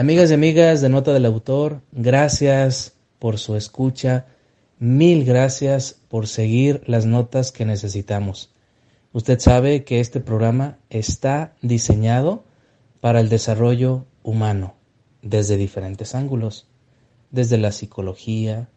Amigas 0.00 0.30
y 0.30 0.32
amigas 0.32 0.80
de 0.80 0.88
Nota 0.88 1.12
del 1.12 1.26
Autor, 1.26 1.82
gracias 1.92 2.94
por 3.18 3.38
su 3.38 3.54
escucha, 3.54 4.24
mil 4.78 5.26
gracias 5.26 6.00
por 6.08 6.26
seguir 6.26 6.82
las 6.86 7.04
notas 7.04 7.52
que 7.52 7.66
necesitamos. 7.66 8.50
Usted 9.12 9.38
sabe 9.40 9.84
que 9.84 10.00
este 10.00 10.20
programa 10.20 10.78
está 10.88 11.52
diseñado 11.60 12.44
para 13.02 13.20
el 13.20 13.28
desarrollo 13.28 14.06
humano 14.22 14.72
desde 15.20 15.58
diferentes 15.58 16.14
ángulos, 16.14 16.66
desde 17.30 17.58
la 17.58 17.70
psicología, 17.70 18.70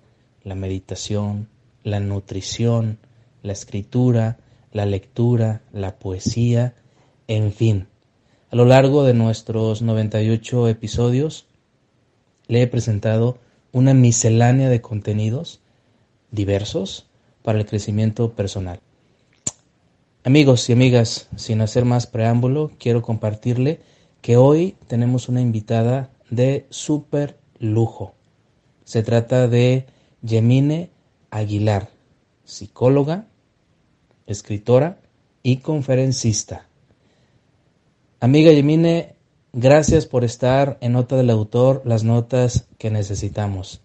la 0.43 0.55
meditación, 0.55 1.47
la 1.85 2.01
nutrición, 2.01 2.97
la 3.43 3.53
escritura, 3.53 4.39
la 4.73 4.85
lectura, 4.85 5.61
la 5.71 5.95
poesía, 5.95 6.75
en 7.29 7.53
fin 7.53 7.87
a 8.53 8.55
lo 8.55 8.65
largo 8.65 9.03
de 9.03 9.15
nuestros 9.15 9.81
98 9.81 10.67
episodios 10.67 11.47
le 12.45 12.61
he 12.61 12.67
presentado 12.67 13.39
una 13.71 13.95
miscelánea 13.95 14.69
de 14.69 14.79
contenidos 14.79 15.59
diversos 16.29 17.07
para 17.41 17.57
el 17.57 17.65
crecimiento 17.65 18.33
personal. 18.33 18.79
Amigos 20.23 20.69
y 20.69 20.73
amigas, 20.73 21.29
sin 21.35 21.61
hacer 21.61 21.83
más 21.83 22.05
preámbulo, 22.05 22.69
quiero 22.77 23.01
compartirle 23.01 23.79
que 24.21 24.37
hoy 24.37 24.75
tenemos 24.85 25.29
una 25.29 25.41
invitada 25.41 26.11
de 26.29 26.67
súper 26.69 27.39
lujo. 27.57 28.13
Se 28.83 29.01
trata 29.01 29.47
de 29.47 29.87
Yemine 30.21 30.91
Aguilar, 31.31 31.89
psicóloga, 32.43 33.25
escritora 34.27 34.99
y 35.41 35.57
conferencista. 35.57 36.67
Amiga 38.23 38.53
Yemine, 38.53 39.17
gracias 39.51 40.05
por 40.05 40.23
estar 40.23 40.77
en 40.79 40.93
Nota 40.93 41.17
del 41.17 41.29
Autor, 41.29 41.81
las 41.83 42.05
notas 42.05 42.69
que 42.77 42.89
necesitamos. 42.89 43.81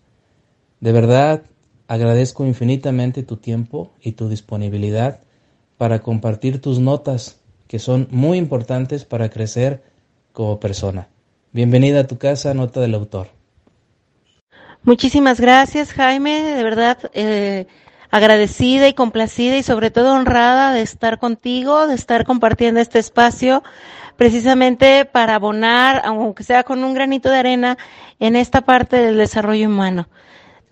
De 0.78 0.92
verdad, 0.92 1.42
agradezco 1.88 2.46
infinitamente 2.46 3.24
tu 3.24 3.38
tiempo 3.38 3.90
y 4.00 4.12
tu 4.12 4.28
disponibilidad 4.28 5.18
para 5.76 6.02
compartir 6.02 6.60
tus 6.60 6.78
notas, 6.78 7.40
que 7.66 7.80
son 7.80 8.06
muy 8.12 8.38
importantes 8.38 9.04
para 9.04 9.28
crecer 9.28 9.82
como 10.32 10.60
persona. 10.60 11.08
Bienvenida 11.50 12.02
a 12.02 12.06
tu 12.06 12.16
casa, 12.16 12.54
Nota 12.54 12.80
del 12.80 12.94
Autor. 12.94 13.26
Muchísimas 14.84 15.40
gracias, 15.40 15.92
Jaime. 15.92 16.44
De 16.44 16.62
verdad, 16.62 17.10
eh, 17.12 17.66
agradecida 18.12 18.86
y 18.86 18.94
complacida 18.94 19.56
y 19.56 19.64
sobre 19.64 19.90
todo 19.90 20.14
honrada 20.14 20.72
de 20.72 20.82
estar 20.82 21.18
contigo, 21.18 21.88
de 21.88 21.96
estar 21.96 22.24
compartiendo 22.24 22.78
este 22.78 23.00
espacio 23.00 23.64
precisamente 24.18 25.04
para 25.04 25.36
abonar, 25.36 26.02
aunque 26.04 26.42
sea 26.42 26.64
con 26.64 26.82
un 26.82 26.92
granito 26.92 27.30
de 27.30 27.36
arena, 27.36 27.78
en 28.18 28.34
esta 28.34 28.62
parte 28.62 28.96
del 28.96 29.16
desarrollo 29.16 29.68
humano. 29.68 30.08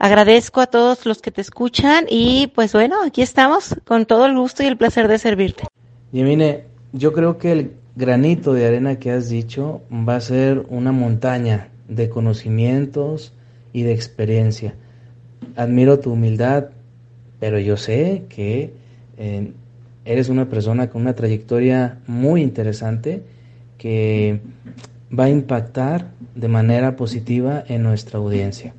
Agradezco 0.00 0.60
a 0.60 0.66
todos 0.66 1.06
los 1.06 1.22
que 1.22 1.30
te 1.30 1.42
escuchan 1.42 2.06
y 2.10 2.48
pues 2.56 2.72
bueno, 2.72 2.96
aquí 3.04 3.22
estamos 3.22 3.76
con 3.86 4.04
todo 4.04 4.26
el 4.26 4.36
gusto 4.36 4.64
y 4.64 4.66
el 4.66 4.76
placer 4.76 5.06
de 5.06 5.18
servirte. 5.18 5.62
Y 6.12 6.24
mire, 6.24 6.64
yo 6.92 7.12
creo 7.12 7.38
que 7.38 7.52
el 7.52 7.72
granito 7.94 8.52
de 8.52 8.66
arena 8.66 8.98
que 8.98 9.12
has 9.12 9.28
dicho 9.28 9.80
va 9.90 10.16
a 10.16 10.20
ser 10.20 10.66
una 10.68 10.90
montaña 10.90 11.68
de 11.86 12.08
conocimientos 12.08 13.32
y 13.72 13.84
de 13.84 13.92
experiencia. 13.92 14.74
Admiro 15.54 16.00
tu 16.00 16.12
humildad, 16.12 16.70
pero 17.38 17.60
yo 17.60 17.76
sé 17.76 18.24
que 18.28 18.72
eh, 19.18 19.52
eres 20.04 20.28
una 20.30 20.46
persona 20.46 20.90
con 20.90 21.02
una 21.02 21.14
trayectoria 21.14 22.00
muy 22.08 22.42
interesante 22.42 23.22
que 23.78 24.40
va 25.16 25.24
a 25.24 25.30
impactar 25.30 26.10
de 26.34 26.48
manera 26.48 26.96
positiva 26.96 27.64
en 27.68 27.82
nuestra 27.82 28.18
audiencia. 28.18 28.74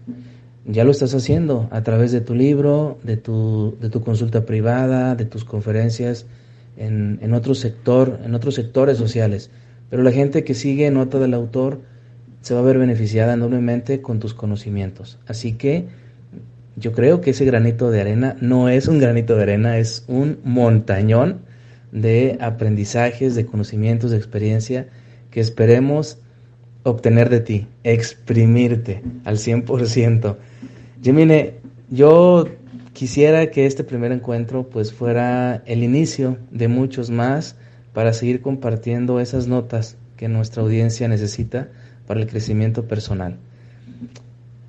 Ya 0.66 0.84
lo 0.84 0.91
estás 0.91 1.13
haciendo 1.16 1.68
a 1.72 1.81
través 1.84 2.12
de 2.12 2.22
tu 2.22 2.35
libro, 2.35 3.00
de 3.03 3.18
tu, 3.18 3.78
de 3.80 3.90
tu 3.90 4.02
consulta 4.02 4.46
privada, 4.46 5.16
de 5.16 5.25
tus 5.25 5.46
conferencias 5.46 6.25
en, 6.75 7.19
en, 7.22 7.34
otro 7.34 7.56
sector, 7.56 8.19
en 8.24 8.36
otros 8.36 8.56
sectores 8.56 8.97
sociales. 8.97 9.50
Pero 9.90 10.03
la 10.03 10.12
gente 10.12 10.44
que 10.44 10.53
sigue 10.53 10.91
nota 10.91 11.19
del 11.19 11.34
autor 11.34 11.80
se 12.41 12.53
va 12.53 12.59
a 12.59 12.63
ver 12.63 12.78
beneficiada 12.78 13.34
enormemente 13.34 14.02
con 14.02 14.19
tus 14.19 14.34
conocimientos. 14.34 15.19
Así 15.25 15.53
que 15.53 15.86
yo 16.75 16.91
creo 16.91 17.22
que 17.22 17.31
ese 17.31 17.46
granito 17.46 17.90
de 17.90 18.02
arena 18.02 18.36
no 18.41 18.69
es 18.69 18.88
un 18.88 19.00
granito 19.00 19.36
de 19.36 19.44
arena, 19.44 19.78
es 19.78 20.03
un 20.07 20.40
montañón 20.44 21.47
de 21.92 22.38
aprendizajes, 22.42 23.36
de 23.36 23.46
conocimientos, 23.46 24.12
de 24.12 24.18
experiencia 24.18 24.88
que 25.31 25.40
esperemos 25.40 26.20
obtener 26.84 27.30
de 27.30 27.40
ti, 27.42 27.68
exprimirte 27.84 29.03
al 29.25 29.38
100%. 29.38 30.36
Jimine, 31.02 31.56
yo 31.90 32.46
quisiera 32.94 33.52
que 33.52 33.66
este 33.66 33.84
primer 33.84 34.12
encuentro 34.12 34.70
pues 34.70 34.94
fuera 34.94 35.62
el 35.66 35.84
inicio 35.84 36.38
de 36.52 36.68
muchos 36.68 37.09
más 37.09 37.56
para 37.94 38.14
seguir 38.14 38.42
compartiendo 38.42 39.19
esas 39.19 39.48
notas 39.48 39.98
que 40.18 40.28
nuestra 40.28 40.64
audiencia 40.64 41.08
necesita 41.08 41.69
para 42.08 42.19
el 42.19 42.28
crecimiento 42.28 42.88
personal. 42.88 43.38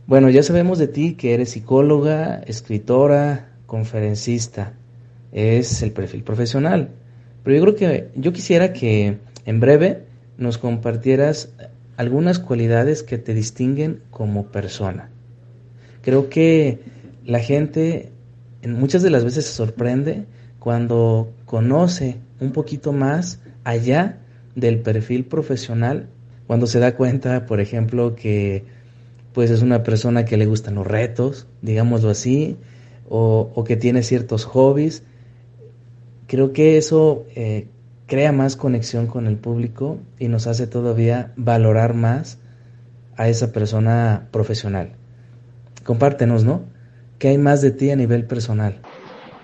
Bueno, 0.07 0.31
ya 0.31 0.43
sabemos 0.43 0.79
de 0.79 0.89
ti 0.89 1.15
que 1.15 1.35
eres 1.35 1.51
psicóloga, 1.51 2.41
escritora, 2.47 3.51
conferencista. 3.67 4.73
Es 5.33 5.83
el 5.83 5.93
perfil 5.93 6.23
profesional. 6.23 6.89
Pero 7.43 7.57
yo 7.57 7.63
creo 7.63 7.75
que 7.77 8.11
yo 8.15 8.33
quisiera 8.33 8.73
que 8.73 9.19
en 9.45 9.61
breve 9.61 10.05
nos 10.37 10.59
compartieras 10.59 11.51
algunas 11.97 12.39
cualidades 12.39 13.03
que 13.03 13.19
te 13.19 13.35
distinguen 13.35 14.01
como 14.11 14.47
persona. 14.47 15.11
Creo 16.03 16.29
que 16.29 16.79
la 17.25 17.41
gente 17.41 18.13
muchas 18.67 19.03
de 19.03 19.11
las 19.11 19.25
veces 19.25 19.47
se 19.47 19.53
sorprende 19.53 20.25
cuando 20.59 21.33
conoce 21.45 22.17
un 22.41 22.53
poquito 22.53 22.93
más 22.93 23.41
allá 23.65 24.19
del 24.55 24.81
perfil 24.81 25.25
profesional, 25.25 26.09
cuando 26.47 26.67
se 26.67 26.81
da 26.81 26.95
cuenta, 26.97 27.47
por 27.47 27.61
ejemplo, 27.61 28.15
que 28.17 28.65
pues 29.33 29.51
es 29.51 29.63
una 29.63 29.83
persona 29.83 30.25
que 30.25 30.37
le 30.37 30.47
gustan 30.47 30.75
los 30.75 30.87
retos, 30.87 31.47
digámoslo 31.63 32.11
así, 32.11 32.57
o, 33.09 33.51
o 33.55 33.65
que 33.65 33.77
tiene 33.77 34.03
ciertos 34.03 34.45
hobbies 34.45 35.03
Creo 36.29 36.53
que 36.53 36.77
eso 36.77 37.25
eh, 37.35 37.69
crea 38.07 38.33
más 38.33 38.55
conexión 38.55 39.07
con 39.07 39.27
el 39.27 39.39
público 39.39 39.99
y 40.19 40.29
nos 40.29 40.47
hace 40.47 40.67
todavía 40.67 41.33
valorar 41.37 41.95
más 41.95 42.39
a 43.17 43.29
esa 43.29 43.51
persona 43.51 44.29
profesional. 44.31 44.93
Compártenos, 45.85 46.45
¿no? 46.45 46.65
¿Qué 47.19 47.29
hay 47.29 47.39
más 47.39 47.63
de 47.63 47.71
ti 47.71 47.91
a 47.91 47.97
nivel 47.97 48.27
personal? 48.27 48.79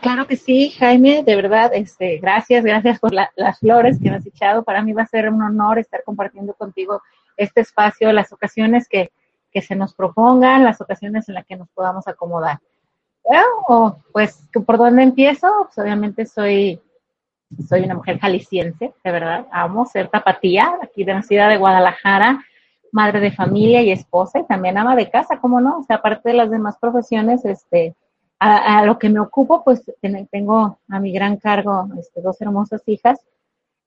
Claro 0.03 0.27
que 0.27 0.37
sí, 0.37 0.69
Jaime, 0.79 1.23
de 1.25 1.35
verdad, 1.37 1.71
este, 1.73 2.19
gracias, 2.19 2.63
gracias 2.63 3.01
por 3.01 3.15
las 3.15 3.59
flores 3.61 3.99
que 3.99 4.11
me 4.11 4.17
has 4.17 4.27
echado. 4.27 4.63
Para 4.63 4.83
mí 4.83 4.93
va 4.93 5.05
a 5.05 5.07
ser 5.07 5.31
un 5.31 5.41
honor 5.41 5.79
estar 5.79 6.05
compartiendo 6.05 6.53
contigo 6.53 7.01
este 7.39 7.63
espacio, 7.63 8.13
las 8.13 8.31
ocasiones 8.31 8.89
que, 8.89 9.11
que 9.51 9.63
se 9.63 9.75
nos 9.75 9.95
propongan, 9.95 10.63
las 10.63 10.83
ocasiones 10.83 11.31
en 11.31 11.37
las 11.37 11.47
que 11.47 11.57
nos 11.57 11.71
podamos 11.71 12.07
acomodar. 12.07 12.59
Bueno, 13.25 14.03
pues, 14.13 14.47
¿por 14.67 14.77
dónde 14.77 15.03
empiezo? 15.03 15.49
Pues 15.65 15.79
obviamente 15.79 16.27
soy, 16.27 16.81
soy 17.67 17.81
una 17.83 17.95
mujer 17.95 18.19
jalisciense, 18.19 18.93
de 19.03 19.11
verdad. 19.11 19.47
Amo 19.51 19.87
ser 19.87 20.09
tapatía, 20.09 20.79
aquí 20.83 21.05
de 21.05 21.15
la 21.15 21.23
ciudad 21.23 21.49
de 21.49 21.57
Guadalajara, 21.57 22.45
madre 22.93 23.21
de 23.21 23.33
familia 23.33 23.83
y 23.83 23.91
esposa, 23.91 24.41
y 24.41 24.47
también 24.47 24.77
ama 24.77 24.95
de 24.95 25.11
casa, 25.11 25.41
¿cómo 25.41 25.61
no? 25.61 25.79
O 25.79 25.83
sea, 25.85 25.97
aparte 25.97 26.29
de 26.29 26.37
las 26.37 26.51
demás 26.51 26.77
profesiones, 26.79 27.45
este, 27.45 27.95
a, 28.39 28.85
lo 28.85 28.99
que 28.99 29.09
me 29.09 29.21
ocupo, 29.21 29.65
pues 29.65 29.83
tengo 30.31 30.79
a 30.89 31.01
mi 31.01 31.13
gran 31.13 31.39
cargo 31.39 31.89
este, 31.99 32.21
dos 32.21 32.41
hermosas 32.43 32.83
hijas 32.87 33.19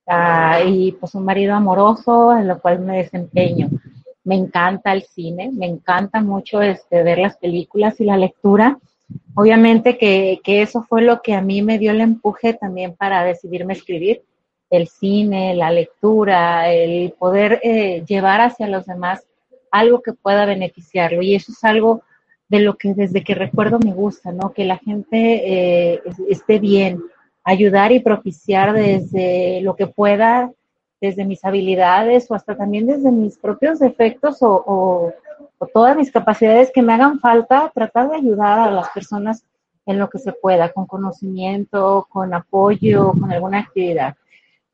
ah, 0.07 0.61
y 0.65 0.93
pues 0.93 1.13
un 1.13 1.25
marido 1.25 1.53
amoroso 1.53 2.35
en 2.35 2.47
lo 2.47 2.59
cual 2.59 2.79
me 2.79 2.97
desempeño. 2.97 3.69
Me 4.23 4.35
encanta 4.35 4.93
el 4.93 5.03
cine, 5.03 5.51
me 5.53 5.67
encanta 5.67 6.21
mucho 6.21 6.61
este, 6.61 7.03
ver 7.03 7.19
las 7.19 7.37
películas 7.37 7.99
y 8.01 8.05
la 8.05 8.17
lectura. 8.17 8.79
Obviamente 9.35 9.97
que, 9.97 10.39
que 10.43 10.61
eso 10.61 10.83
fue 10.83 11.01
lo 11.01 11.21
que 11.21 11.33
a 11.33 11.41
mí 11.41 11.61
me 11.61 11.77
dio 11.77 11.91
el 11.91 12.01
empuje 12.01 12.53
también 12.53 12.95
para 12.95 13.23
decidirme 13.23 13.73
escribir 13.73 14.23
el 14.69 14.87
cine, 14.87 15.55
la 15.55 15.71
lectura, 15.71 16.69
el 16.71 17.13
poder 17.13 17.59
eh, 17.63 18.03
llevar 18.05 18.41
hacia 18.41 18.67
los 18.67 18.85
demás 18.85 19.25
algo 19.71 20.01
que 20.01 20.13
pueda 20.13 20.45
beneficiarlo. 20.45 21.21
Y 21.21 21.35
eso 21.35 21.51
es 21.51 21.63
algo 21.63 22.01
de 22.49 22.59
lo 22.59 22.77
que 22.77 22.93
desde 22.93 23.23
que 23.23 23.35
recuerdo 23.35 23.79
me 23.79 23.93
gusta, 23.93 24.31
¿no? 24.31 24.53
Que 24.53 24.65
la 24.65 24.77
gente 24.77 25.93
eh, 25.93 26.01
esté 26.29 26.59
bien, 26.59 27.01
ayudar 27.43 27.91
y 27.91 27.99
propiciar 27.99 28.73
desde 28.73 29.61
lo 29.61 29.75
que 29.75 29.87
pueda, 29.87 30.51
desde 30.99 31.25
mis 31.25 31.43
habilidades 31.45 32.29
o 32.29 32.35
hasta 32.35 32.55
también 32.55 32.87
desde 32.87 33.11
mis 33.11 33.37
propios 33.37 33.79
defectos 33.79 34.41
o, 34.41 34.63
o, 34.65 35.13
todas 35.73 35.95
mis 35.95 36.11
capacidades 36.11 36.71
que 36.73 36.81
me 36.81 36.93
hagan 36.93 37.19
falta, 37.19 37.71
tratar 37.73 38.09
de 38.09 38.17
ayudar 38.17 38.59
a 38.59 38.71
las 38.71 38.89
personas 38.89 39.43
en 39.85 39.99
lo 39.99 40.09
que 40.09 40.19
se 40.19 40.33
pueda, 40.33 40.71
con 40.71 40.85
conocimiento, 40.85 42.07
con 42.09 42.33
apoyo, 42.33 43.13
con 43.13 43.31
alguna 43.31 43.59
actividad. 43.59 44.15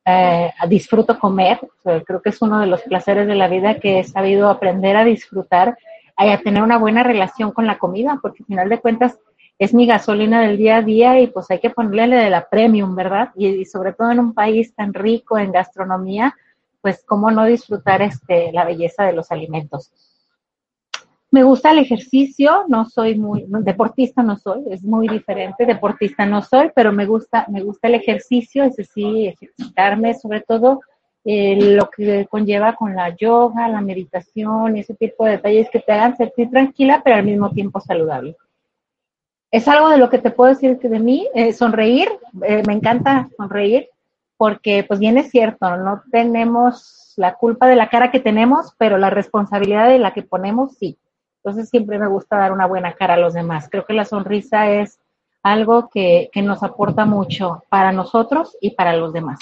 Eh, 0.04 0.50
disfruto 0.68 1.18
comer, 1.18 1.60
creo 1.82 2.20
que 2.20 2.28
es 2.28 2.42
uno 2.42 2.60
de 2.60 2.66
los 2.66 2.82
placeres 2.82 3.26
de 3.26 3.34
la 3.34 3.48
vida 3.48 3.80
que 3.80 4.00
he 4.00 4.04
sabido 4.04 4.50
aprender 4.50 4.96
a 4.96 5.04
disfrutar 5.04 5.78
a 6.16 6.38
tener 6.38 6.62
una 6.62 6.78
buena 6.78 7.02
relación 7.02 7.52
con 7.52 7.66
la 7.66 7.78
comida, 7.78 8.18
porque 8.22 8.42
al 8.42 8.46
final 8.46 8.68
de 8.68 8.80
cuentas 8.80 9.18
es 9.58 9.72
mi 9.72 9.86
gasolina 9.86 10.42
del 10.42 10.56
día 10.56 10.78
a 10.78 10.82
día 10.82 11.20
y 11.20 11.28
pues 11.28 11.50
hay 11.50 11.60
que 11.60 11.70
ponerle 11.70 12.16
de 12.16 12.30
la 12.30 12.48
premium, 12.48 12.94
¿verdad? 12.94 13.30
Y, 13.36 13.64
sobre 13.64 13.92
todo 13.92 14.10
en 14.10 14.18
un 14.18 14.34
país 14.34 14.74
tan 14.74 14.92
rico 14.94 15.38
en 15.38 15.52
gastronomía, 15.52 16.34
pues 16.80 17.04
cómo 17.06 17.30
no 17.30 17.44
disfrutar 17.44 18.02
este, 18.02 18.52
la 18.52 18.64
belleza 18.64 19.04
de 19.04 19.12
los 19.12 19.30
alimentos. 19.30 19.92
Me 21.34 21.42
gusta 21.42 21.72
el 21.72 21.80
ejercicio, 21.80 22.64
no 22.68 22.88
soy 22.88 23.18
muy, 23.18 23.44
deportista 23.48 24.22
no 24.22 24.38
soy, 24.38 24.62
es 24.70 24.84
muy 24.84 25.08
diferente, 25.08 25.66
deportista 25.66 26.24
no 26.24 26.42
soy, 26.42 26.70
pero 26.76 26.92
me 26.92 27.06
gusta, 27.06 27.44
me 27.48 27.60
gusta 27.60 27.88
el 27.88 27.96
ejercicio, 27.96 28.62
es 28.62 28.76
decir, 28.76 29.30
ejercitarme 29.30 30.14
sobre 30.14 30.42
todo 30.42 30.82
eh, 31.24 31.74
lo 31.74 31.90
que 31.90 32.28
conlleva 32.30 32.76
con 32.76 32.94
la 32.94 33.16
yoga, 33.16 33.66
la 33.66 33.80
meditación, 33.80 34.76
ese 34.76 34.94
tipo 34.94 35.24
de 35.24 35.32
detalles 35.32 35.68
que 35.70 35.80
te 35.80 35.90
hagan 35.90 36.16
sentir 36.16 36.50
tranquila, 36.50 37.02
pero 37.02 37.16
al 37.16 37.24
mismo 37.24 37.50
tiempo 37.50 37.80
saludable. 37.80 38.36
Es 39.50 39.66
algo 39.66 39.88
de 39.88 39.98
lo 39.98 40.10
que 40.10 40.18
te 40.18 40.30
puedo 40.30 40.50
decir 40.50 40.78
que 40.78 40.88
de 40.88 41.00
mí, 41.00 41.26
eh, 41.34 41.52
sonreír, 41.52 42.10
eh, 42.46 42.62
me 42.64 42.74
encanta 42.74 43.28
sonreír, 43.36 43.88
porque 44.36 44.84
pues 44.86 45.00
bien 45.00 45.18
es 45.18 45.32
cierto, 45.32 45.76
no 45.78 46.00
tenemos 46.12 47.12
la 47.16 47.34
culpa 47.34 47.66
de 47.66 47.74
la 47.74 47.88
cara 47.88 48.12
que 48.12 48.20
tenemos, 48.20 48.72
pero 48.78 48.98
la 48.98 49.10
responsabilidad 49.10 49.88
de 49.88 49.98
la 49.98 50.14
que 50.14 50.22
ponemos 50.22 50.76
sí. 50.76 50.96
Entonces 51.44 51.68
siempre 51.68 51.98
me 51.98 52.08
gusta 52.08 52.38
dar 52.38 52.52
una 52.52 52.66
buena 52.66 52.94
cara 52.94 53.14
a 53.14 53.18
los 53.18 53.34
demás. 53.34 53.68
Creo 53.70 53.84
que 53.84 53.92
la 53.92 54.06
sonrisa 54.06 54.70
es 54.70 54.98
algo 55.42 55.90
que, 55.92 56.30
que 56.32 56.40
nos 56.40 56.62
aporta 56.62 57.04
mucho 57.04 57.62
para 57.68 57.92
nosotros 57.92 58.56
y 58.62 58.70
para 58.70 58.96
los 58.96 59.12
demás. 59.12 59.40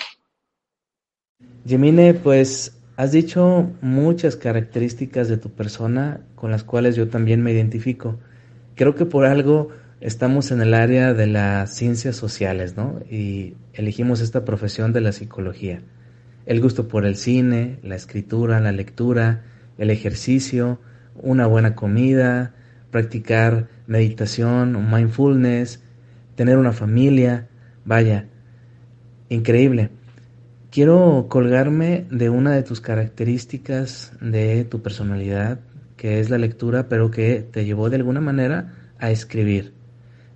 Yemine, 1.65 2.15
pues 2.15 2.77
has 2.97 3.13
dicho 3.13 3.71
muchas 3.83 4.35
características 4.35 5.29
de 5.29 5.37
tu 5.37 5.51
persona 5.51 6.23
con 6.35 6.51
las 6.51 6.65
cuales 6.65 6.97
yo 6.97 7.09
también 7.09 7.41
me 7.41 7.53
identifico. 7.53 8.19
Creo 8.75 8.97
que 8.97 9.07
por 9.07 9.25
algo 9.25 9.69
estamos 10.01 10.51
en 10.51 10.61
el 10.61 10.75
área 10.75 11.15
de 11.15 11.29
las 11.29 11.73
ciencias 11.73 12.17
sociales, 12.17 12.77
¿no? 12.77 12.99
Y 13.09 13.55
elegimos 13.75 14.21
esta 14.21 14.45
profesión 14.45 14.93
de 14.93 15.03
la 15.03 15.13
psicología. 15.13 15.83
El 16.47 16.61
gusto 16.61 16.89
por 16.89 17.07
el 17.07 17.15
cine, 17.15 17.79
la 17.85 17.95
escritura, 17.95 18.59
la 18.59 18.73
lectura, 18.73 19.45
el 19.79 19.91
ejercicio, 19.91 20.81
una 21.17 21.47
buena 21.47 21.75
comida, 21.75 22.55
practicar 22.91 23.69
meditación, 23.87 24.91
mindfulness, 24.91 25.83
tener 26.35 26.59
una 26.59 26.73
familia, 26.73 27.49
vaya, 27.85 28.29
increíble. 29.29 29.91
Quiero 30.71 31.27
colgarme 31.29 32.07
de 32.11 32.31
una 32.31 32.53
de 32.53 32.63
tus 32.63 32.81
características 32.81 34.13
de 34.21 34.65
tu 34.65 34.83
personalidad, 34.83 35.61
que 35.97 36.21
es 36.21 36.31
la 36.31 36.39
lectura, 36.39 36.89
pero 36.89 37.11
que 37.11 37.47
te 37.51 37.65
llevó 37.65 37.91
de 37.91 37.97
alguna 37.97 38.21
manera 38.21 38.75
a 38.99 39.11
escribir. 39.11 39.73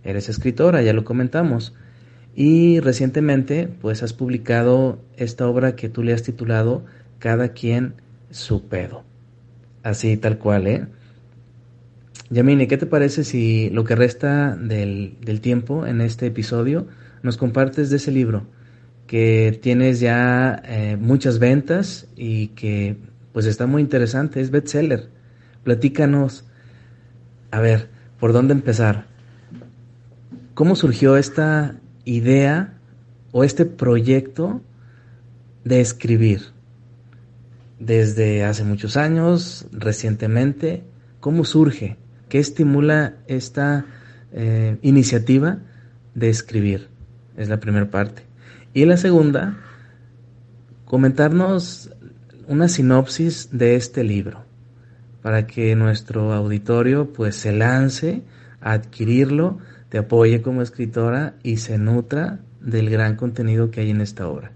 Eres 0.05 0.29
escritora, 0.29 0.83
ya 0.83 0.93
lo 0.93 1.05
comentamos. 1.05 1.75
Y 2.35 2.81
recientemente, 2.81 3.67
pues 3.81 4.03
has 4.03 4.13
publicado 4.13 5.01
esta 5.17 5.49
obra 5.49 5.75
que 5.75 5.89
tú 5.89 6.03
le 6.03 6.13
has 6.13 6.23
titulado 6.23 6.85
Cada 7.19 7.49
quien 7.49 7.95
su 8.31 8.69
pedo. 8.69 9.05
Así, 9.87 10.17
tal 10.17 10.39
cual, 10.39 10.67
¿eh? 10.67 10.87
Yamini, 12.31 12.67
¿qué 12.67 12.77
te 12.77 12.87
parece 12.87 13.23
si 13.23 13.71
lo 13.71 13.85
que 13.85 13.95
resta 13.95 14.57
del, 14.57 15.17
del 15.21 15.41
tiempo 15.41 15.87
en 15.87 16.01
este 16.01 16.27
episodio 16.27 16.89
nos 17.23 17.37
compartes 17.37 17.91
de 17.91 17.97
ese 17.97 18.11
libro? 18.11 18.47
que 19.07 19.59
tienes 19.63 20.01
ya 20.01 20.61
eh, 20.65 20.97
muchas 21.01 21.39
ventas 21.39 22.09
y 22.17 22.49
que 22.49 22.97
pues 23.33 23.47
está 23.47 23.67
muy 23.67 23.83
interesante, 23.83 24.41
es 24.41 24.51
bestseller. 24.51 25.09
Platícanos, 25.63 26.45
a 27.51 27.61
ver, 27.61 27.89
¿por 28.19 28.33
dónde 28.33 28.55
empezar? 28.55 29.07
¿Cómo 30.55 30.75
surgió 30.75 31.17
esta 31.17 31.77
idea 32.05 32.75
o 33.33 33.45
este 33.45 33.67
proyecto 33.67 34.63
de 35.65 35.81
escribir? 35.81 36.56
Desde 37.79 38.45
hace 38.45 38.65
muchos 38.65 38.97
años, 38.97 39.67
recientemente, 39.71 40.83
¿cómo 41.21 41.45
surge? 41.45 41.97
¿Qué 42.29 42.39
estimula 42.39 43.17
esta 43.27 43.85
eh, 44.33 44.79
iniciativa 44.83 45.59
de 46.15 46.31
escribir? 46.31 46.89
Es 47.37 47.49
la 47.49 47.61
primera 47.61 47.91
parte. 47.91 48.23
Y 48.73 48.87
la 48.87 48.97
segunda, 48.97 49.59
comentarnos 50.87 51.91
una 52.49 52.69
sinopsis 52.69 53.51
de 53.53 53.77
este 53.77 54.05
libro 54.05 54.45
para 55.21 55.47
que 55.47 55.75
nuestro 55.77 56.33
auditorio 56.33 57.13
pues 57.13 57.37
se 57.37 57.53
lance 57.53 58.23
a 58.61 58.73
adquirirlo, 58.73 59.59
te 59.89 59.99
apoye 59.99 60.41
como 60.41 60.63
escritora 60.63 61.35
y 61.43 61.59
se 61.59 61.79
nutra 61.79 62.41
del 62.61 62.91
gran 62.91 63.17
contenido 63.17 63.71
que 63.71 63.81
hay 63.81 63.91
en 63.91 64.01
esta 64.01 64.29
obra. 64.29 64.56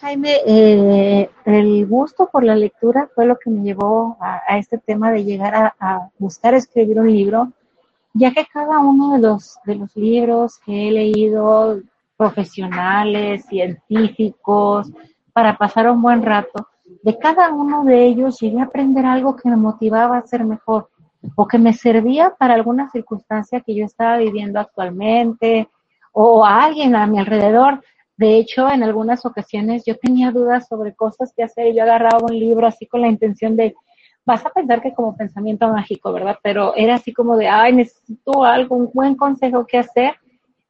Jaime, 0.00 0.40
eh, 0.46 1.30
el 1.44 1.86
gusto 1.86 2.28
por 2.30 2.44
la 2.44 2.54
lectura 2.54 3.08
fue 3.14 3.26
lo 3.26 3.36
que 3.36 3.50
me 3.50 3.62
llevó 3.62 4.16
a, 4.20 4.56
este 4.58 4.78
tema 4.78 5.10
de 5.10 5.24
llegar 5.24 5.74
a, 5.78 6.08
buscar 6.18 6.54
escribir 6.54 7.00
un 7.00 7.12
libro, 7.12 7.52
ya 8.14 8.32
que 8.32 8.46
cada 8.46 8.78
uno 8.78 9.14
de 9.14 9.20
los 9.20 9.58
libros 9.94 10.58
que 10.64 10.88
he 10.88 10.92
leído 10.92 11.80
profesionales, 12.16 13.44
científicos, 13.46 14.90
para 15.32 15.56
pasar 15.56 15.90
un 15.90 16.00
buen 16.00 16.22
rato. 16.22 16.68
De 17.02 17.18
cada 17.18 17.50
uno 17.50 17.84
de 17.84 18.04
ellos 18.04 18.38
llegué 18.40 18.60
a 18.60 18.64
aprender 18.64 19.04
algo 19.04 19.34
que 19.34 19.48
me 19.48 19.56
motivaba 19.56 20.18
a 20.18 20.26
ser 20.26 20.44
mejor 20.44 20.88
o 21.34 21.46
que 21.46 21.58
me 21.58 21.72
servía 21.72 22.34
para 22.38 22.54
alguna 22.54 22.90
circunstancia 22.90 23.60
que 23.60 23.74
yo 23.74 23.84
estaba 23.84 24.18
viviendo 24.18 24.60
actualmente 24.60 25.68
o 26.12 26.44
a 26.44 26.64
alguien 26.64 26.94
a 26.94 27.06
mi 27.06 27.18
alrededor. 27.18 27.82
De 28.16 28.36
hecho, 28.36 28.70
en 28.70 28.82
algunas 28.82 29.24
ocasiones 29.24 29.84
yo 29.86 29.96
tenía 29.96 30.30
dudas 30.30 30.68
sobre 30.68 30.94
cosas 30.94 31.32
que 31.34 31.42
hacer 31.42 31.68
y 31.68 31.76
yo 31.76 31.82
agarraba 31.82 32.26
un 32.28 32.38
libro 32.38 32.66
así 32.66 32.86
con 32.86 33.00
la 33.00 33.08
intención 33.08 33.56
de, 33.56 33.74
vas 34.24 34.44
a 34.46 34.50
pensar 34.50 34.80
que 34.80 34.94
como 34.94 35.16
pensamiento 35.16 35.68
mágico, 35.68 36.12
¿verdad? 36.12 36.38
Pero 36.42 36.74
era 36.76 36.96
así 36.96 37.12
como 37.12 37.36
de, 37.36 37.48
ay, 37.48 37.74
necesito 37.74 38.44
algo, 38.44 38.76
un 38.76 38.90
buen 38.92 39.16
consejo 39.16 39.66
que 39.66 39.78
hacer 39.78 40.14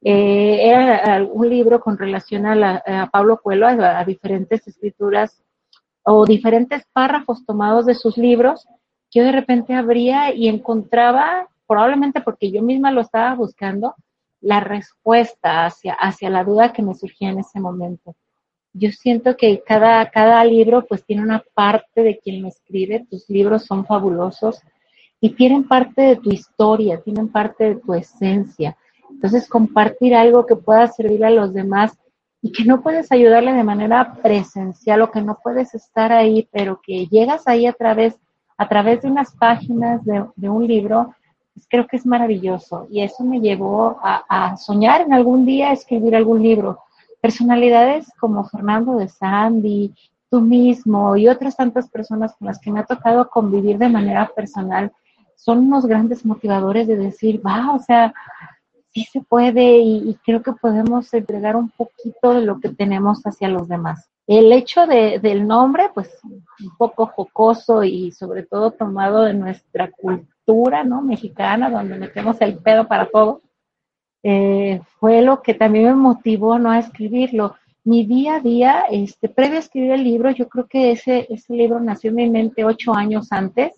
eh, 0.05 0.67
era 0.69 1.23
un 1.23 1.49
libro 1.49 1.79
con 1.79 1.97
relación 1.97 2.45
a, 2.45 3.09
Pablo 3.11 3.39
Coelho, 3.41 3.67
a, 3.67 4.03
diferentes 4.03 4.67
escrituras 4.67 5.41
o 6.03 6.25
diferentes 6.25 6.83
párrafos 6.91 7.45
tomados 7.45 7.85
de 7.85 7.95
sus 7.95 8.17
libros, 8.17 8.67
que 9.09 9.19
yo 9.19 9.25
de 9.25 9.31
repente 9.31 9.73
abría 9.73 10.33
y 10.33 10.49
encontraba, 10.49 11.47
probablemente 11.65 12.19
porque 12.19 12.51
yo 12.51 12.61
misma 12.61 12.91
lo 12.91 12.99
estaba 12.99 13.33
buscando, 13.35 13.95
la 14.43 14.59
respuesta 14.59 15.65
hacia, 15.65 15.93
hacia 15.93 16.29
la 16.29 16.43
duda 16.43 16.73
que 16.73 16.83
me 16.83 16.93
surgía 16.93 17.29
en 17.29 17.39
ese 17.39 17.59
momento. 17.59 18.15
Yo 18.73 18.91
siento 18.91 19.35
que 19.35 19.63
cada, 19.65 20.09
cada 20.09 20.43
libro 20.45 20.85
pues 20.85 21.03
tiene 21.05 21.23
una 21.23 21.43
parte 21.53 22.03
de 22.03 22.19
quien 22.19 22.41
lo 22.41 22.47
escribe, 22.47 23.05
tus 23.09 23.29
libros 23.29 23.65
son 23.65 23.85
fabulosos, 23.85 24.61
y 25.23 25.29
tienen 25.29 25.65
parte 25.65 26.01
de 26.01 26.15
tu 26.17 26.31
historia, 26.31 26.99
tienen 26.99 27.29
parte 27.29 27.63
de 27.63 27.75
tu 27.77 27.93
esencia. 27.93 28.75
Entonces, 29.09 29.47
compartir 29.47 30.13
algo 30.15 30.45
que 30.45 30.57
pueda 30.57 30.85
servir 30.87 31.23
a 31.23 31.29
los 31.29 31.53
demás 31.53 31.97
y 32.41 32.51
que 32.51 32.65
no 32.65 32.81
puedes 32.81 33.09
ayudarle 33.09 33.53
de 33.53 33.63
manera 33.63 34.15
presencial 34.21 35.01
o 35.01 35.11
que 35.11 35.21
no 35.21 35.39
puedes 35.41 35.73
estar 35.73 36.11
ahí, 36.11 36.49
pero 36.51 36.81
que 36.83 37.05
llegas 37.07 37.47
ahí 37.47 37.65
a 37.65 37.71
través, 37.71 38.19
a 38.57 38.67
través 38.67 39.01
de 39.01 39.07
unas 39.07 39.33
páginas 39.33 40.01
de, 40.03 40.49
un 40.49 40.67
libro, 40.67 41.15
pues 41.53 41.67
creo 41.69 41.87
que 41.87 41.97
es 41.97 42.05
maravilloso. 42.05 42.87
Y 42.89 43.01
eso 43.01 43.23
me 43.23 43.39
llevó 43.39 43.99
a, 44.01 44.57
soñar 44.57 45.01
en 45.01 45.13
algún 45.13 45.45
día 45.45 45.71
escribir 45.71 46.15
algún 46.15 46.41
libro. 46.41 46.79
Personalidades 47.21 48.07
como 48.19 48.43
Fernando 48.45 48.95
de 48.97 49.07
Sandy, 49.07 49.93
tú 50.29 50.41
mismo 50.41 51.15
y 51.15 51.27
otras 51.27 51.55
tantas 51.55 51.87
personas 51.89 52.35
con 52.35 52.47
las 52.47 52.59
que 52.59 52.71
me 52.71 52.79
ha 52.79 52.85
tocado 52.85 53.29
convivir 53.29 53.77
de 53.77 53.89
manera 53.89 54.31
personal 54.35 54.91
son 55.35 55.59
unos 55.59 55.85
grandes 55.85 56.25
motivadores 56.25 56.87
de 56.87 56.95
decir, 56.95 57.41
va, 57.45 57.73
o 57.73 57.79
sea, 57.79 58.13
sí 58.93 59.03
se 59.11 59.21
puede 59.21 59.77
y, 59.77 60.17
creo 60.25 60.41
que 60.41 60.53
podemos 60.53 61.13
entregar 61.13 61.55
un 61.55 61.69
poquito 61.69 62.33
de 62.33 62.41
lo 62.41 62.59
que 62.59 62.69
tenemos 62.69 63.21
hacia 63.25 63.49
los 63.49 63.67
demás. 63.67 64.09
El 64.25 64.51
hecho 64.53 64.87
de, 64.87 65.19
del 65.19 65.45
nombre, 65.47 65.89
pues 65.93 66.09
un 66.23 66.77
poco 66.77 67.07
jocoso 67.07 67.83
y 67.83 68.11
sobre 68.11 68.43
todo 68.43 68.71
tomado 68.71 69.23
de 69.23 69.33
nuestra 69.33 69.91
cultura, 69.91 70.32
¿no? 70.45 71.01
Mexicana, 71.01 71.69
donde 71.69 71.97
metemos 71.97 72.39
el 72.41 72.57
pedo 72.57 72.87
para 72.87 73.07
todo, 73.07 73.41
eh, 74.23 74.81
fue 74.99 75.21
lo 75.21 75.41
que 75.41 75.53
también 75.53 75.85
me 75.85 75.95
motivó, 75.95 76.57
¿no? 76.59 76.71
A 76.71 76.79
escribirlo 76.79 77.55
mi 77.85 78.05
día 78.05 78.35
a 78.35 78.39
día, 78.39 78.85
este, 78.89 79.27
previo 79.27 79.57
a 79.57 79.59
escribir 79.59 79.91
el 79.91 80.03
libro, 80.03 80.31
yo 80.31 80.47
creo 80.47 80.67
que 80.67 80.91
ese, 80.91 81.27
ese 81.29 81.53
libro 81.53 81.79
nació 81.79 82.11
en 82.11 82.15
mi 82.15 82.29
mente 82.29 82.63
ocho 82.63 82.93
años 82.93 83.31
antes, 83.31 83.73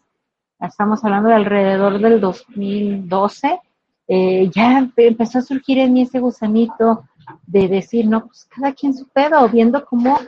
estamos 0.60 1.03
hablando 1.03 1.29
de 1.29 1.36
alrededor 1.36 2.00
del 2.00 2.22
2012, 2.22 3.60
eh, 4.07 4.50
ya 4.53 4.88
empezó 4.98 5.39
a 5.39 5.41
surgir 5.41 5.79
en 5.79 5.93
mí 5.93 6.03
ese 6.03 6.19
gusanito 6.19 7.05
de 7.48 7.67
decir, 7.67 8.05
no, 8.05 8.27
pues 8.27 8.45
cada 8.45 8.74
quien 8.74 8.93
su 8.93 9.07
pedo, 9.07 9.50
viendo 9.50 9.84
cómo 9.86 10.19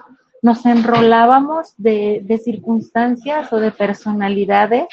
nos 0.42 0.66
enrolábamos 0.66 1.76
de, 1.78 2.22
de 2.24 2.40
circunstancias 2.40 3.54
o 3.54 3.60
de 3.60 3.72
personalidades 3.72 4.88